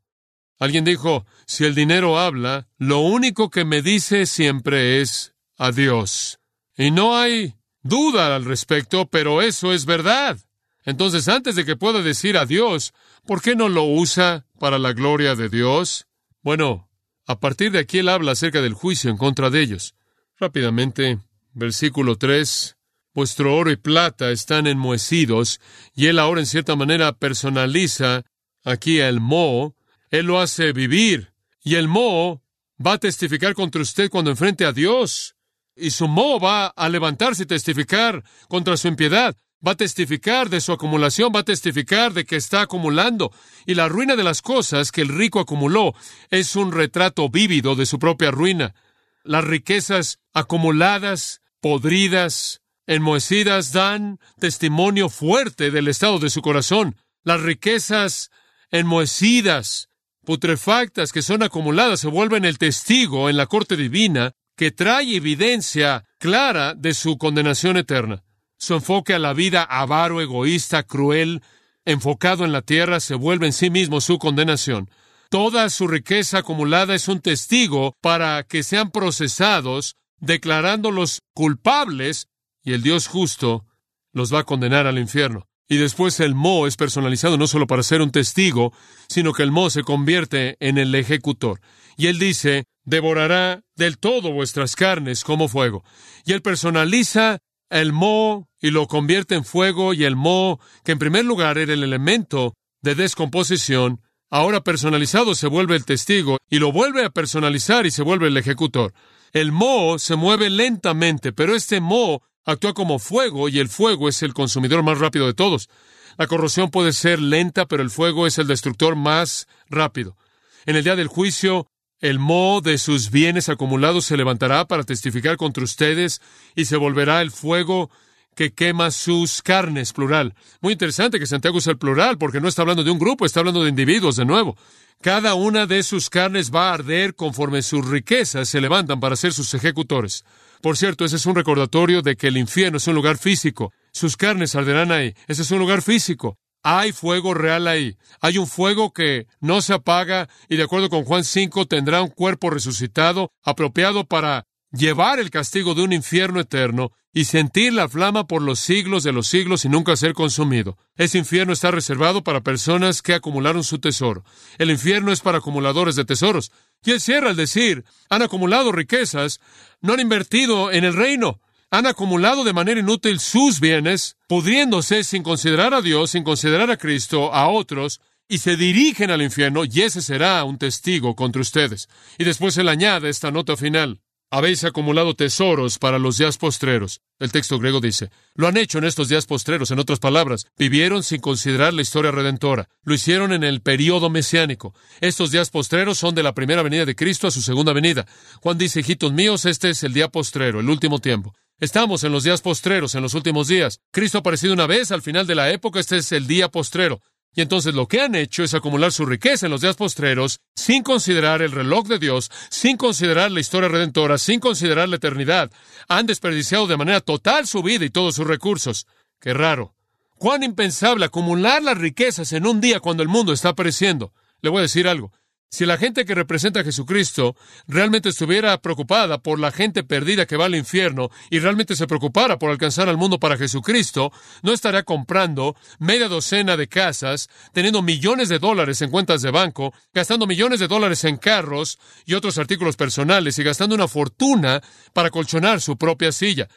Alguien 0.60 0.84
dijo, 0.84 1.26
si 1.46 1.66
el 1.66 1.76
dinero 1.76 2.20
habla, 2.20 2.68
lo 2.78 3.00
único 3.00 3.50
que 3.50 3.66
me 3.66 3.82
dice 3.82 4.26
siempre 4.26 5.02
es 5.02 5.36
adiós. 5.58 6.40
Y 6.76 6.92
no 6.92 7.16
hay 7.16 7.56
duda 7.84 8.36
al 8.36 8.46
respecto, 8.46 9.08
pero 9.08 9.42
eso 9.42 9.72
es 9.74 9.86
verdad. 9.86 10.40
Entonces, 10.84 11.28
antes 11.28 11.56
de 11.56 11.66
que 11.66 11.76
pueda 11.76 12.02
decir 12.02 12.38
a 12.38 12.46
Dios, 12.46 12.94
¿por 13.26 13.42
qué 13.42 13.56
no 13.56 13.70
lo 13.70 13.84
usa 13.84 14.46
para 14.60 14.80
la 14.80 14.94
gloria 14.94 15.36
de 15.36 15.50
Dios? 15.50 16.08
Bueno, 16.42 16.90
a 17.26 17.40
partir 17.40 17.72
de 17.72 17.80
aquí 17.80 18.00
él 18.00 18.10
habla 18.10 18.32
acerca 18.32 18.62
del 18.62 18.74
juicio 18.74 19.12
en 19.12 19.18
contra 19.18 19.50
de 19.50 19.62
ellos. 19.62 19.96
Rápidamente, 20.40 21.20
versículo 21.54 22.18
3. 22.18 22.77
Vuestro 23.18 23.58
oro 23.58 23.72
y 23.72 23.78
plata 23.78 24.30
están 24.30 24.68
enmohecidos, 24.68 25.60
y 25.96 26.06
él 26.06 26.20
ahora 26.20 26.40
en 26.40 26.46
cierta 26.46 26.76
manera 26.76 27.14
personaliza 27.14 28.22
aquí 28.64 29.00
el 29.00 29.22
mo, 29.22 29.76
él 30.12 30.28
lo 30.28 30.40
hace 30.40 30.72
vivir, 30.72 31.34
y 31.64 31.74
el 31.78 31.88
mo 31.88 32.44
va 32.80 32.94
a 32.94 32.98
testificar 33.00 33.56
contra 33.56 33.82
usted 33.82 34.12
cuando 34.12 34.30
enfrente 34.30 34.66
a 34.66 34.72
Dios, 34.72 35.36
y 35.76 35.90
su 35.90 36.08
mo 36.08 36.40
va 36.40 36.68
a 36.68 36.90
levantarse 36.90 37.42
y 37.42 37.46
testificar 37.48 38.24
contra 38.50 38.78
su 38.78 38.88
impiedad 38.88 39.36
va 39.66 39.72
a 39.72 39.76
testificar 39.76 40.52
de 40.52 40.62
su 40.62 40.72
acumulación, 40.72 41.32
va 41.36 41.40
a 41.40 41.44
testificar 41.44 42.14
de 42.14 42.24
que 42.24 42.36
está 42.36 42.62
acumulando. 42.62 43.34
Y 43.66 43.74
la 43.74 43.90
ruina 43.90 44.16
de 44.16 44.24
las 44.24 44.44
cosas 44.44 44.92
que 44.92 45.02
el 45.02 45.10
rico 45.10 45.40
acumuló 45.40 45.96
es 46.30 46.56
un 46.56 46.72
retrato 46.72 47.28
vívido 47.30 47.76
de 47.76 47.88
su 47.88 47.98
propia 47.98 48.30
ruina. 48.30 48.76
Las 49.24 49.44
riquezas 49.44 50.20
acumuladas, 50.34 51.42
podridas, 51.60 52.62
enmohecidas, 52.88 53.72
dan 53.74 54.20
testimonio 54.40 55.10
fuerte 55.10 55.70
del 55.70 55.88
estado 55.88 56.20
de 56.20 56.30
su 56.30 56.42
corazón. 56.42 56.96
Las 57.24 57.42
riquezas 57.42 58.32
enmohecidas, 58.72 59.90
putrefactas 60.26 61.12
que 61.12 61.22
son 61.22 61.44
acumuladas 61.44 62.00
se 62.00 62.08
vuelven 62.08 62.46
el 62.46 62.58
testigo 62.58 63.30
en 63.30 63.38
la 63.38 63.46
corte 63.46 63.76
divina 63.76 64.32
que 64.56 64.72
trae 64.72 65.16
evidencia 65.16 66.06
clara 66.18 66.74
de 66.74 66.94
su 66.94 67.18
condenación 67.18 67.78
eterna. 67.78 68.24
Su 68.58 68.74
enfoque 68.74 69.14
a 69.14 69.20
la 69.20 69.34
vida 69.34 69.64
avaro, 69.64 70.20
egoísta, 70.20 70.84
cruel, 70.84 71.44
enfocado 71.86 72.44
en 72.44 72.52
la 72.52 72.64
tierra, 72.64 73.00
se 73.00 73.14
vuelve 73.14 73.46
en 73.46 73.54
sí 73.54 73.70
mismo 73.70 74.02
su 74.02 74.18
condenación. 74.18 74.90
Toda 75.30 75.70
su 75.70 75.88
riqueza 75.88 76.40
acumulada 76.40 76.96
es 76.96 77.08
un 77.08 77.22
testigo 77.22 77.96
para 78.02 78.44
que 78.44 78.64
sean 78.64 78.92
procesados, 78.92 79.96
declarándolos 80.20 81.22
culpables, 81.34 82.28
y 82.68 82.74
el 82.74 82.84
Dios 82.84 83.08
justo 83.08 83.66
los 84.12 84.34
va 84.34 84.40
a 84.40 84.44
condenar 84.44 84.88
al 84.88 85.00
infierno. 85.00 85.48
Y 85.70 85.78
después 85.78 86.20
el 86.20 86.36
Mo 86.36 86.68
es 86.68 86.76
personalizado 86.76 87.38
no 87.38 87.48
solo 87.48 87.66
para 87.66 87.82
ser 87.82 88.02
un 88.02 88.12
testigo, 88.12 88.74
sino 89.08 89.32
que 89.32 89.44
el 89.44 89.52
Mo 89.52 89.70
se 89.70 89.84
convierte 89.84 90.58
en 90.60 90.78
el 90.78 90.94
ejecutor. 90.94 91.62
Y 91.96 92.08
él 92.08 92.20
dice, 92.20 92.66
devorará 92.84 93.64
del 93.78 93.98
todo 93.98 94.34
vuestras 94.34 94.76
carnes 94.76 95.24
como 95.24 95.48
fuego. 95.48 95.86
Y 96.26 96.34
él 96.34 96.42
personaliza 96.42 97.40
el 97.70 97.94
mo 97.94 98.50
y 98.60 98.72
lo 98.72 98.88
convierte 98.88 99.36
en 99.36 99.46
fuego 99.46 99.94
y 99.94 100.04
el 100.04 100.18
mo, 100.18 100.60
que 100.84 100.92
en 100.92 101.00
primer 101.00 101.24
lugar 101.24 101.58
era 101.58 101.74
el 101.74 101.84
elemento 101.84 102.54
de 102.82 102.96
descomposición, 102.96 104.02
ahora 104.30 104.60
personalizado 104.60 105.36
se 105.36 105.48
vuelve 105.48 105.78
el 105.78 105.86
testigo 105.86 106.38
y 106.50 106.60
lo 106.60 106.74
vuelve 106.74 107.06
a 107.06 107.12
personalizar 107.12 107.86
y 107.86 107.92
se 107.92 108.04
vuelve 108.04 108.28
el 108.28 108.36
ejecutor. 108.36 108.94
El 109.32 109.54
mo 109.54 110.00
se 110.00 110.18
mueve 110.18 110.50
lentamente, 110.50 111.32
pero 111.32 111.56
este 111.56 111.80
mo 111.80 112.24
actúa 112.48 112.74
como 112.74 112.98
fuego 112.98 113.50
y 113.50 113.60
el 113.60 113.70
fuego 113.70 114.10
es 114.10 114.24
el 114.24 114.34
consumidor 114.34 114.82
más 114.82 114.98
rápido 114.98 115.28
de 115.28 115.34
todos. 115.34 115.70
La 116.18 116.26
corrosión 116.28 116.72
puede 116.72 116.94
ser 116.94 117.20
lenta, 117.20 117.68
pero 117.68 117.84
el 117.84 117.92
fuego 117.92 118.26
es 118.26 118.40
el 118.40 118.48
destructor 118.48 118.96
más 118.96 119.48
rápido. 119.70 120.18
En 120.66 120.76
el 120.76 120.84
día 120.84 120.96
del 120.96 121.08
juicio, 121.08 121.68
el 122.00 122.20
moho 122.20 122.62
de 122.62 122.78
sus 122.78 123.12
bienes 123.12 123.50
acumulados 123.50 124.06
se 124.06 124.18
levantará 124.18 124.66
para 124.66 124.84
testificar 124.84 125.38
contra 125.38 125.64
ustedes 125.64 126.22
y 126.56 126.66
se 126.66 126.78
volverá 126.78 127.22
el 127.22 127.32
fuego 127.32 127.92
que 128.34 128.54
quema 128.54 128.92
sus 128.92 129.42
carnes, 129.42 129.94
plural. 129.94 130.34
Muy 130.62 130.74
interesante 130.74 131.20
que 131.20 131.26
Santiago 131.26 131.58
usa 131.58 131.72
el 131.72 131.78
plural 131.78 132.18
porque 132.18 132.40
no 132.40 132.48
está 132.48 132.62
hablando 132.62 132.84
de 132.84 132.92
un 132.92 133.00
grupo, 133.00 133.26
está 133.26 133.42
hablando 133.42 133.64
de 133.64 133.70
individuos 133.70 134.16
de 134.16 134.26
nuevo. 134.26 134.56
Cada 135.02 135.34
una 135.36 135.66
de 135.66 135.84
sus 135.84 136.10
carnes 136.10 136.52
va 136.54 136.70
a 136.70 136.76
arder 136.76 137.14
conforme 137.16 137.62
sus 137.62 137.86
riquezas 137.86 138.48
se 138.48 138.62
levantan 138.62 139.00
para 139.00 139.16
ser 139.16 139.34
sus 139.34 139.54
ejecutores. 139.54 140.24
Por 140.62 140.78
cierto, 140.78 141.06
ese 141.06 141.16
es 141.18 141.26
un 141.26 141.36
recordatorio 141.36 142.02
de 142.02 142.16
que 142.16 142.28
el 142.28 142.38
infierno 142.38 142.78
es 142.78 142.88
un 142.88 142.96
lugar 142.96 143.18
físico. 143.18 143.72
Sus 143.92 144.18
carnes 144.18 144.56
arderán 144.56 144.92
ahí. 144.92 145.14
Ese 145.28 145.42
es 145.42 145.52
un 145.52 145.60
lugar 145.60 145.82
físico. 145.82 146.38
Hay 146.64 146.92
fuego 146.92 147.34
real 147.34 147.68
ahí. 147.68 147.98
Hay 148.20 148.38
un 148.38 148.48
fuego 148.48 148.92
que 148.92 149.28
no 149.40 149.62
se 149.62 149.74
apaga 149.74 150.28
y 150.50 150.58
de 150.58 150.64
acuerdo 150.64 150.90
con 150.90 151.06
Juan 151.06 151.24
5 151.24 151.66
tendrá 151.68 152.02
un 152.02 152.10
cuerpo 152.10 152.50
resucitado 152.50 153.32
apropiado 153.44 154.06
para 154.06 154.48
llevar 154.72 155.20
el 155.20 155.30
castigo 155.30 155.76
de 155.76 155.84
un 155.84 155.94
infierno 155.94 156.40
eterno 156.40 156.92
y 157.14 157.26
sentir 157.26 157.74
la 157.74 157.90
flama 157.90 158.28
por 158.28 158.42
los 158.42 158.60
siglos 158.60 159.04
de 159.04 159.12
los 159.12 159.28
siglos 159.28 159.66
y 159.66 159.70
nunca 159.70 159.96
ser 159.96 160.14
consumido. 160.14 160.78
Ese 160.98 161.18
infierno 161.18 161.52
está 161.52 161.72
reservado 161.72 162.24
para 162.24 162.42
personas 162.42 163.02
que 163.02 163.16
acumularon 163.16 163.64
su 163.64 163.80
tesoro. 163.80 164.24
El 164.58 164.70
infierno 164.70 165.12
es 165.12 165.22
para 165.22 165.40
acumuladores 165.40 165.96
de 165.96 166.06
tesoros. 166.06 166.52
Y 166.84 167.00
cierra 167.00 167.30
al 167.30 167.36
decir, 167.36 167.84
han 168.10 168.22
acumulado 168.22 168.72
riquezas, 168.72 169.40
no 169.82 169.94
han 169.94 170.00
invertido 170.00 170.72
en 170.72 170.84
el 170.84 170.94
reino 170.94 171.42
han 171.70 171.86
acumulado 171.86 172.44
de 172.44 172.54
manera 172.54 172.80
inútil 172.80 173.20
sus 173.20 173.60
bienes, 173.60 174.16
pudriéndose 174.28 175.04
sin 175.04 175.24
considerar 175.24 175.74
a 175.74 175.82
Dios, 175.82 176.12
sin 176.12 176.24
considerar 176.24 176.72
a 176.72 176.78
Cristo, 176.78 177.34
a 177.34 177.50
otros, 177.50 178.00
y 178.30 178.40
se 178.40 178.56
dirigen 178.56 179.12
al 179.12 179.22
infierno, 179.22 179.64
y 179.66 179.82
ese 179.82 180.02
será 180.02 180.44
un 180.44 180.58
testigo 180.58 181.16
contra 181.16 181.42
ustedes. 181.42 181.88
Y 182.18 182.24
después 182.24 182.58
él 182.58 182.70
añade 182.70 183.10
esta 183.10 183.32
nota 183.32 183.58
final. 183.58 184.00
Habéis 184.30 184.66
acumulado 184.66 185.14
tesoros 185.14 185.80
para 185.80 186.00
los 186.00 186.18
días 186.18 186.38
postreros. 186.38 187.00
El 187.18 187.32
texto 187.32 187.60
griego 187.60 187.80
dice, 187.80 188.10
lo 188.36 188.50
han 188.50 188.58
hecho 188.58 188.78
en 188.78 188.84
estos 188.84 189.08
días 189.08 189.26
postreros, 189.26 189.72
en 189.72 189.80
otras 189.80 190.00
palabras, 190.00 190.48
vivieron 190.58 191.02
sin 191.02 191.22
considerar 191.22 191.74
la 191.74 191.82
historia 191.82 192.12
redentora. 192.12 192.68
Lo 192.84 192.94
hicieron 192.94 193.32
en 193.32 193.46
el 193.46 193.62
período 193.62 194.10
mesiánico. 194.10 194.76
Estos 195.00 195.32
días 195.32 195.50
postreros 195.50 195.98
son 195.98 196.14
de 196.14 196.24
la 196.24 196.34
primera 196.34 196.62
venida 196.62 196.84
de 196.84 196.96
Cristo 196.96 197.28
a 197.28 197.32
su 197.32 197.42
segunda 197.42 197.72
venida. 197.72 198.06
Juan 198.42 198.58
dice, 198.58 198.82
hijitos 198.82 199.14
míos, 199.14 199.46
este 199.46 199.70
es 199.70 199.82
el 199.84 199.94
día 199.94 200.10
postrero, 200.10 200.60
el 200.60 200.70
último 200.70 201.00
tiempo. 201.00 201.34
Estamos 201.58 202.04
en 202.04 202.12
los 202.12 202.26
días 202.26 202.42
postreros, 202.42 202.96
en 202.96 203.04
los 203.04 203.14
últimos 203.14 203.48
días. 203.48 203.80
Cristo 203.92 204.18
ha 204.18 204.20
aparecido 204.20 204.52
una 204.52 204.68
vez 204.68 204.92
al 204.92 205.02
final 205.02 205.26
de 205.26 205.36
la 205.36 205.52
época, 205.52 205.80
este 205.80 205.96
es 205.96 206.12
el 206.12 206.28
día 206.28 206.50
postrero. 206.50 207.00
Y 207.38 207.42
entonces 207.42 207.76
lo 207.76 207.88
que 207.88 208.02
han 208.02 208.16
hecho 208.16 208.44
es 208.44 208.56
acumular 208.56 208.92
su 208.92 209.06
riqueza 209.06 209.46
en 209.46 209.52
los 209.52 209.62
días 209.62 209.76
postreros, 209.76 210.40
sin 210.56 210.82
considerar 210.82 211.44
el 211.44 211.52
reloj 211.52 211.86
de 211.86 212.00
Dios, 212.00 212.32
sin 212.50 212.78
considerar 212.78 213.30
la 213.30 213.40
historia 213.40 213.70
redentora, 213.70 214.18
sin 214.18 214.40
considerar 214.40 214.90
la 214.90 214.96
eternidad. 214.96 215.52
Han 215.88 216.08
desperdiciado 216.08 216.66
de 216.66 216.78
manera 216.78 217.00
total 217.00 217.46
su 217.46 217.62
vida 217.62 217.86
y 217.86 217.92
todos 217.92 218.16
sus 218.16 218.26
recursos. 218.26 218.88
Qué 219.22 219.36
raro. 219.36 219.76
Cuán 220.18 220.42
impensable 220.42 221.06
acumular 221.06 221.62
las 221.62 221.78
riquezas 221.78 222.34
en 222.34 222.48
un 222.48 222.60
día 222.60 222.80
cuando 222.80 223.04
el 223.04 223.10
mundo 223.10 223.34
está 223.34 223.54
pereciendo. 223.54 224.14
Le 224.42 224.50
voy 224.50 224.58
a 224.58 224.62
decir 224.64 224.88
algo. 224.88 225.12
Si 225.50 225.66
la 225.66 225.78
gente 225.78 226.04
que 226.04 226.14
representa 226.14 226.60
a 226.60 226.64
Jesucristo 226.64 227.38
realmente 227.68 228.10
estuviera 228.10 228.58
preocupada 228.58 229.20
por 229.20 229.40
la 229.40 229.52
gente 229.52 229.84
perdida 229.84 230.26
que 230.26 230.36
va 230.36 230.46
al 230.46 230.56
infierno 230.56 231.10
y 231.30 231.40
realmente 231.40 231.78
se 231.78 231.88
preocupara 231.88 232.38
por 232.38 232.52
alcanzar 232.52 232.90
al 232.90 232.98
mundo 232.98 233.18
para 233.18 233.38
Jesucristo, 233.38 234.12
no 234.42 234.52
estaría 234.52 234.84
comprando 234.84 235.56
media 235.80 236.10
docena 236.10 236.58
de 236.58 236.68
casas, 236.68 237.30
teniendo 237.54 237.82
millones 237.82 238.28
de 238.28 238.40
dólares 238.40 238.82
en 238.82 238.92
cuentas 238.92 239.22
de 239.22 239.32
banco, 239.32 239.74
gastando 239.94 240.28
millones 240.28 240.60
de 240.60 240.68
dólares 240.68 241.06
en 241.06 241.16
carros 241.16 241.80
y 242.06 242.14
otros 242.14 242.38
artículos 242.38 242.76
personales 242.76 243.40
y 243.40 243.44
gastando 243.44 243.74
una 243.74 243.88
fortuna 243.88 244.62
para 244.92 245.12
colchonar 245.12 245.62
su 245.62 245.78
propia 245.78 246.12
silla. 246.12 246.50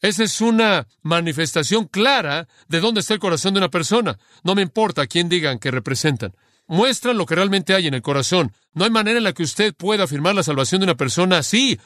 Esa 0.00 0.22
es 0.22 0.40
una 0.40 0.86
manifestación 1.02 1.86
clara 1.88 2.46
de 2.68 2.78
dónde 2.80 3.00
está 3.00 3.14
el 3.14 3.20
corazón 3.20 3.54
de 3.54 3.58
una 3.58 3.70
persona. 3.70 4.18
No 4.44 4.54
me 4.54 4.62
importa 4.62 5.08
quién 5.08 5.28
digan 5.28 5.58
que 5.58 5.72
representan 5.72 6.32
muestran 6.66 7.16
lo 7.16 7.26
que 7.26 7.34
realmente 7.34 7.74
hay 7.74 7.86
en 7.86 7.94
el 7.94 8.02
corazón. 8.02 8.52
No 8.72 8.84
hay 8.84 8.90
manera 8.90 9.18
en 9.18 9.24
la 9.24 9.32
que 9.32 9.42
usted 9.42 9.74
pueda 9.74 10.04
afirmar 10.04 10.34
la 10.34 10.42
salvación 10.42 10.80
de 10.80 10.84
una 10.84 10.96
persona 10.96 11.38
así. 11.38 11.78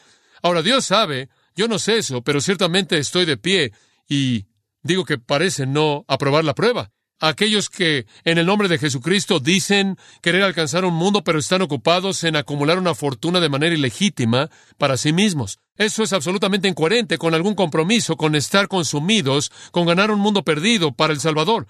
Ahora, 0.42 0.62
Dios 0.62 0.84
sabe, 0.84 1.28
yo 1.54 1.68
no 1.68 1.78
sé 1.78 1.98
eso, 1.98 2.22
pero 2.22 2.40
ciertamente 2.40 2.98
estoy 2.98 3.24
de 3.24 3.36
pie 3.36 3.72
y 4.08 4.46
digo 4.82 5.04
que 5.04 5.18
parece 5.18 5.66
no 5.66 6.04
aprobar 6.08 6.44
la 6.44 6.54
prueba. 6.54 6.90
Aquellos 7.22 7.68
que 7.68 8.06
en 8.24 8.38
el 8.38 8.46
nombre 8.46 8.66
de 8.66 8.78
Jesucristo 8.78 9.40
dicen 9.40 9.98
querer 10.22 10.42
alcanzar 10.42 10.86
un 10.86 10.94
mundo, 10.94 11.22
pero 11.22 11.38
están 11.38 11.60
ocupados 11.60 12.24
en 12.24 12.34
acumular 12.34 12.78
una 12.78 12.94
fortuna 12.94 13.40
de 13.40 13.50
manera 13.50 13.74
ilegítima 13.74 14.48
para 14.78 14.96
sí 14.96 15.12
mismos. 15.12 15.58
Eso 15.76 16.02
es 16.02 16.14
absolutamente 16.14 16.66
incoherente 16.66 17.18
con 17.18 17.34
algún 17.34 17.54
compromiso, 17.54 18.16
con 18.16 18.34
estar 18.34 18.68
consumidos, 18.68 19.52
con 19.70 19.86
ganar 19.86 20.10
un 20.10 20.18
mundo 20.18 20.44
perdido 20.44 20.92
para 20.92 21.12
el 21.12 21.20
Salvador. 21.20 21.66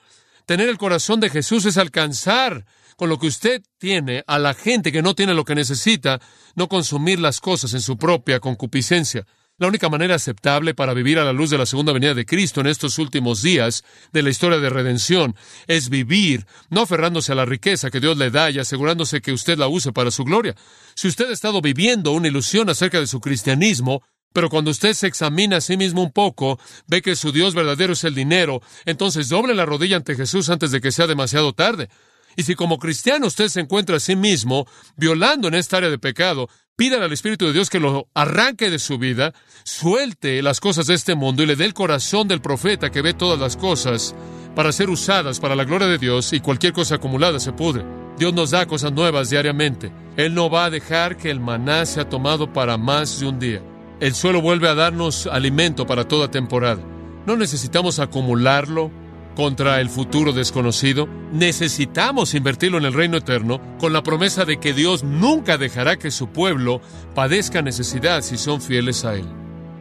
Tener 0.47 0.69
el 0.69 0.79
corazón 0.79 1.19
de 1.19 1.31
Jesús 1.31 1.65
es 1.65 1.77
alcanzar 1.79 2.65
con 3.01 3.09
lo 3.09 3.19
que 3.19 3.29
usted 3.29 3.63
tiene 3.79 4.25
a 4.27 4.39
la 4.39 4.53
gente 4.53 4.93
que 4.93 5.01
no 5.01 5.15
tiene 5.15 5.33
lo 5.33 5.47
que 5.47 5.55
necesita, 5.55 6.21
no 6.55 6.69
consumir 6.69 7.19
las 7.19 7.41
cosas 7.41 7.73
en 7.73 7.81
su 7.81 7.97
propia 7.97 8.41
concupiscencia. 8.41 9.25
La 9.57 9.69
única 9.69 9.89
manera 9.89 10.17
aceptable 10.17 10.75
para 10.75 10.93
vivir 10.93 11.19
a 11.19 11.25
la 11.25 11.33
luz 11.33 11.49
de 11.49 11.57
la 11.57 11.65
segunda 11.65 11.95
venida 11.95 12.13
de 12.13 12.27
Cristo 12.27 12.61
en 12.61 12.67
estos 12.67 12.99
últimos 12.99 13.41
días 13.41 13.85
de 14.13 14.23
la 14.23 14.29
historia 14.29 14.59
de 14.59 14.69
redención 14.69 15.35
es 15.67 15.89
vivir 15.89 16.45
no 16.69 16.83
aferrándose 16.83 17.33
a 17.33 17.37
la 17.37 17.47
riqueza 17.47 17.91
que 17.91 18.01
Dios 18.01 18.19
le 18.19 18.31
da 18.31 18.51
y 18.51 18.59
asegurándose 18.59 19.23
que 19.23 19.33
usted 19.33 19.57
la 19.57 19.69
use 19.69 19.93
para 19.93 20.11
su 20.11 20.25
gloria. 20.25 20.55
Si 20.95 21.09
usted 21.09 21.31
ha 21.31 21.33
estado 21.33 21.63
viviendo 21.63 22.13
una 22.13 22.29
ilusión 22.29 22.69
acerca 22.69 23.01
de 23.01 23.07
su 23.07 23.19
cristianismo, 23.19 24.03
Pero 24.33 24.49
cuando 24.49 24.71
usted 24.71 24.93
se 24.95 25.09
examina 25.09 25.57
a 25.57 25.61
sí 25.61 25.77
mismo 25.77 26.03
un 26.03 26.13
poco, 26.13 26.61
ve 26.87 27.03
que 27.03 27.17
su 27.17 27.33
Dios 27.33 27.55
verdadero 27.55 27.95
es 27.95 28.05
el 28.05 28.15
dinero, 28.15 28.63
entonces 28.85 29.29
doble 29.29 29.55
la 29.55 29.67
rodilla 29.67 29.97
ante 29.97 30.15
Jesús 30.15 30.51
antes 30.51 30.71
de 30.71 30.81
que 30.81 30.93
sea 30.93 31.09
demasiado 31.09 31.53
tarde. 31.53 31.89
Y 32.37 32.43
si 32.43 32.55
como 32.55 32.79
cristiano 32.79 33.27
usted 33.27 33.49
se 33.49 33.61
encuentra 33.61 33.97
a 33.97 34.01
sí 34.01 34.17
mismo 34.17 34.67
violando 34.97 35.49
en 35.49 35.55
esta 35.55 35.79
área 35.79 35.91
de 35.91 35.99
pecado, 35.99 36.49
pídale 36.77 37.05
al 37.05 37.13
Espíritu 37.13 37.47
de 37.47 37.53
Dios 37.53 37.71
que 37.71 37.81
lo 37.81 38.09
arranque 38.15 38.71
de 38.71 38.79
su 38.79 38.99
vida, 38.99 39.35
suelte 39.65 40.43
las 40.43 40.61
cosas 40.61 40.87
de 40.87 40.95
este 40.95 41.15
mundo 41.15 41.43
y 41.43 41.47
le 41.47 41.57
dé 41.57 41.65
el 41.65 41.75
corazón 41.75 42.29
del 42.29 42.41
profeta 42.41 42.91
que 42.91 43.03
ve 43.03 43.13
todas 43.15 43.39
las 43.39 43.57
cosas 43.57 44.15
para 44.55 44.73
ser 44.73 44.91
usadas 44.91 45.41
para 45.41 45.55
la 45.55 45.65
gloria 45.65 45.87
de 45.87 45.99
Dios 45.99 46.33
y 46.33 46.41
cualquier 46.41 46.73
cosa 46.73 46.97
acumulada 46.97 47.39
se 47.39 47.53
pudre. 47.53 47.85
Dios 48.19 48.35
nos 48.35 48.51
da 48.51 48.67
cosas 48.67 48.93
nuevas 48.93 49.31
diariamente. 49.31 49.93
Él 50.17 50.35
no 50.35 50.51
va 50.51 50.67
a 50.67 50.71
dejar 50.71 51.17
que 51.17 51.31
el 51.31 51.41
maná 51.41 51.87
sea 51.87 52.09
tomado 52.09 52.53
para 52.53 52.77
más 52.77 53.21
de 53.21 53.27
un 53.27 53.39
día. 53.39 53.63
El 54.01 54.15
suelo 54.15 54.41
vuelve 54.41 54.69
a 54.69 54.75
darnos 54.75 55.27
alimento 55.27 55.87
para 55.87 56.09
toda 56.09 56.31
temporada. 56.31 56.83
No 57.27 57.37
necesitamos 57.37 57.99
acumularlo 57.99 58.91
contra 59.35 59.81
el 59.81 59.89
futuro 59.89 60.33
desconocido. 60.33 61.09
Necesitamos 61.33 62.35
invertirlo 62.35 62.79
en 62.79 62.85
el 62.85 62.93
reino 62.93 63.17
eterno 63.17 63.61
con 63.79 63.93
la 63.93 64.03
promesa 64.03 64.45
de 64.45 64.59
que 64.59 64.73
Dios 64.73 65.05
nunca 65.05 65.59
dejará 65.59 65.99
que 65.99 66.11
su 66.11 66.29
pueblo 66.29 66.81
padezca 67.15 67.63
necesidad 67.63 68.23
si 68.23 68.37
son 68.37 68.61
fieles 68.61 69.05
a 69.05 69.15
Él. 69.15 69.27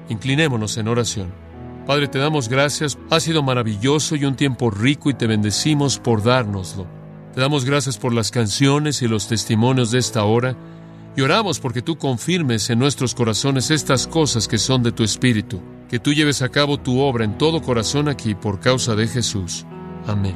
Inclinémonos 0.09 0.77
en 0.77 0.88
oración. 0.88 1.31
Padre, 1.85 2.07
te 2.07 2.19
damos 2.19 2.49
gracias. 2.49 2.97
Ha 3.09 3.19
sido 3.19 3.41
maravilloso 3.41 4.15
y 4.15 4.25
un 4.25 4.35
tiempo 4.35 4.69
rico 4.69 5.09
y 5.09 5.13
te 5.13 5.27
bendecimos 5.27 5.99
por 5.99 6.23
dárnoslo. 6.23 6.85
Te 7.33 7.41
damos 7.41 7.65
gracias 7.65 7.97
por 7.97 8.13
las 8.13 8.31
canciones 8.31 9.01
y 9.01 9.07
los 9.07 9.27
testimonios 9.27 9.91
de 9.91 9.99
esta 9.99 10.23
hora 10.23 10.55
y 11.15 11.22
oramos 11.22 11.60
porque 11.60 11.82
tú 11.82 11.98
confirmes 11.98 12.69
en 12.69 12.80
nuestros 12.80 13.15
corazones 13.15 13.72
estas 13.72 14.08
cosas 14.08 14.48
que 14.48 14.58
son 14.58 14.84
de 14.84 14.91
tu 14.91 15.04
Espíritu, 15.04 15.62
que 15.89 16.00
tú 16.00 16.13
lleves 16.13 16.41
a 16.41 16.50
cabo 16.50 16.78
tu 16.78 17.00
obra 17.00 17.26
en 17.26 17.38
todo 17.38 17.62
corazón 17.62 18.08
aquí 18.08 18.36
por 18.36 18.60
causa 18.60 18.95
de 18.95 19.08
Jesús. 19.08 19.65
Amén. 20.08 20.36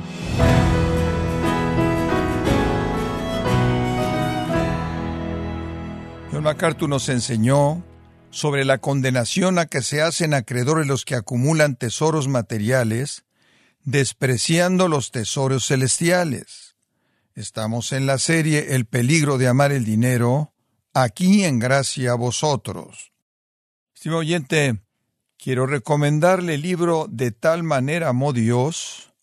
John 6.31 6.43
MacArthur 6.43 6.89
nos 6.89 7.09
enseñó 7.09 7.83
sobre 8.31 8.65
la 8.65 8.79
condenación 8.79 9.59
a 9.59 9.67
que 9.67 9.83
se 9.83 10.01
hacen 10.01 10.33
acreedores 10.33 10.87
los 10.87 11.05
que 11.05 11.13
acumulan 11.13 11.75
tesoros 11.75 12.27
materiales, 12.27 13.25
despreciando 13.83 14.87
los 14.87 15.11
tesoros 15.11 15.67
celestiales. 15.67 16.75
Estamos 17.35 17.91
en 17.91 18.07
la 18.07 18.17
serie 18.17 18.75
El 18.75 18.85
peligro 18.85 19.37
de 19.37 19.47
amar 19.47 19.71
el 19.71 19.85
dinero, 19.85 20.52
aquí 20.93 21.43
en 21.43 21.59
gracia 21.59 22.11
a 22.11 22.15
vosotros. 22.15 23.11
Estimado 23.93 24.19
oyente, 24.19 24.79
quiero 25.37 25.65
recomendarle 25.65 26.55
el 26.55 26.61
libro 26.61 27.07
De 27.09 27.31
tal 27.31 27.63
manera 27.63 28.09
amó 28.09 28.33
Dios, 28.33 29.13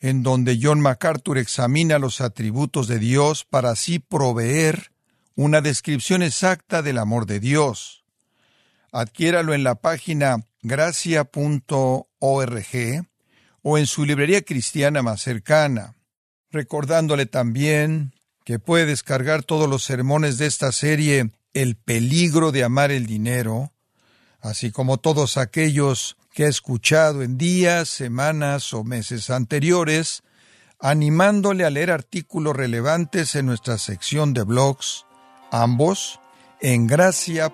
en 0.00 0.22
donde 0.22 0.58
John 0.60 0.80
MacArthur 0.80 1.38
examina 1.38 1.98
los 1.98 2.20
atributos 2.20 2.86
de 2.88 2.98
Dios 2.98 3.44
para 3.44 3.70
así 3.70 3.98
proveer 3.98 4.92
una 5.34 5.60
descripción 5.60 6.22
exacta 6.22 6.82
del 6.82 6.98
amor 6.98 7.26
de 7.26 7.40
Dios. 7.40 8.04
Adquiéralo 8.92 9.54
en 9.54 9.64
la 9.64 9.76
página 9.76 10.44
gracia.org 10.62 12.06
o 13.62 13.78
en 13.78 13.86
su 13.86 14.04
librería 14.04 14.42
cristiana 14.42 15.02
más 15.02 15.20
cercana, 15.20 15.94
recordándole 16.50 17.26
también 17.26 18.14
que 18.48 18.58
puede 18.58 18.86
descargar 18.86 19.42
todos 19.42 19.68
los 19.68 19.84
sermones 19.84 20.38
de 20.38 20.46
esta 20.46 20.72
serie 20.72 21.32
El 21.52 21.76
peligro 21.76 22.50
de 22.50 22.64
amar 22.64 22.90
el 22.90 23.04
dinero, 23.04 23.74
así 24.40 24.70
como 24.70 24.96
todos 24.96 25.36
aquellos 25.36 26.16
que 26.32 26.46
ha 26.46 26.48
escuchado 26.48 27.22
en 27.22 27.36
días, 27.36 27.90
semanas 27.90 28.72
o 28.72 28.84
meses 28.84 29.28
anteriores, 29.28 30.22
animándole 30.80 31.66
a 31.66 31.70
leer 31.70 31.90
artículos 31.90 32.56
relevantes 32.56 33.34
en 33.34 33.44
nuestra 33.44 33.76
sección 33.76 34.32
de 34.32 34.44
blogs, 34.44 35.04
ambos 35.52 36.18
en 36.62 36.86
gracia.org. 36.86 37.52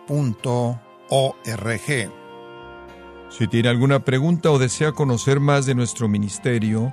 Si 3.37 3.49
tiene 3.49 3.69
alguna 3.69 4.05
pregunta 4.05 4.53
o 4.53 4.61
desea 4.61 4.93
conocer 4.93 5.41
más 5.41 5.67
de 5.67 5.75
nuestro 5.75 6.09
ministerio, 6.09 6.93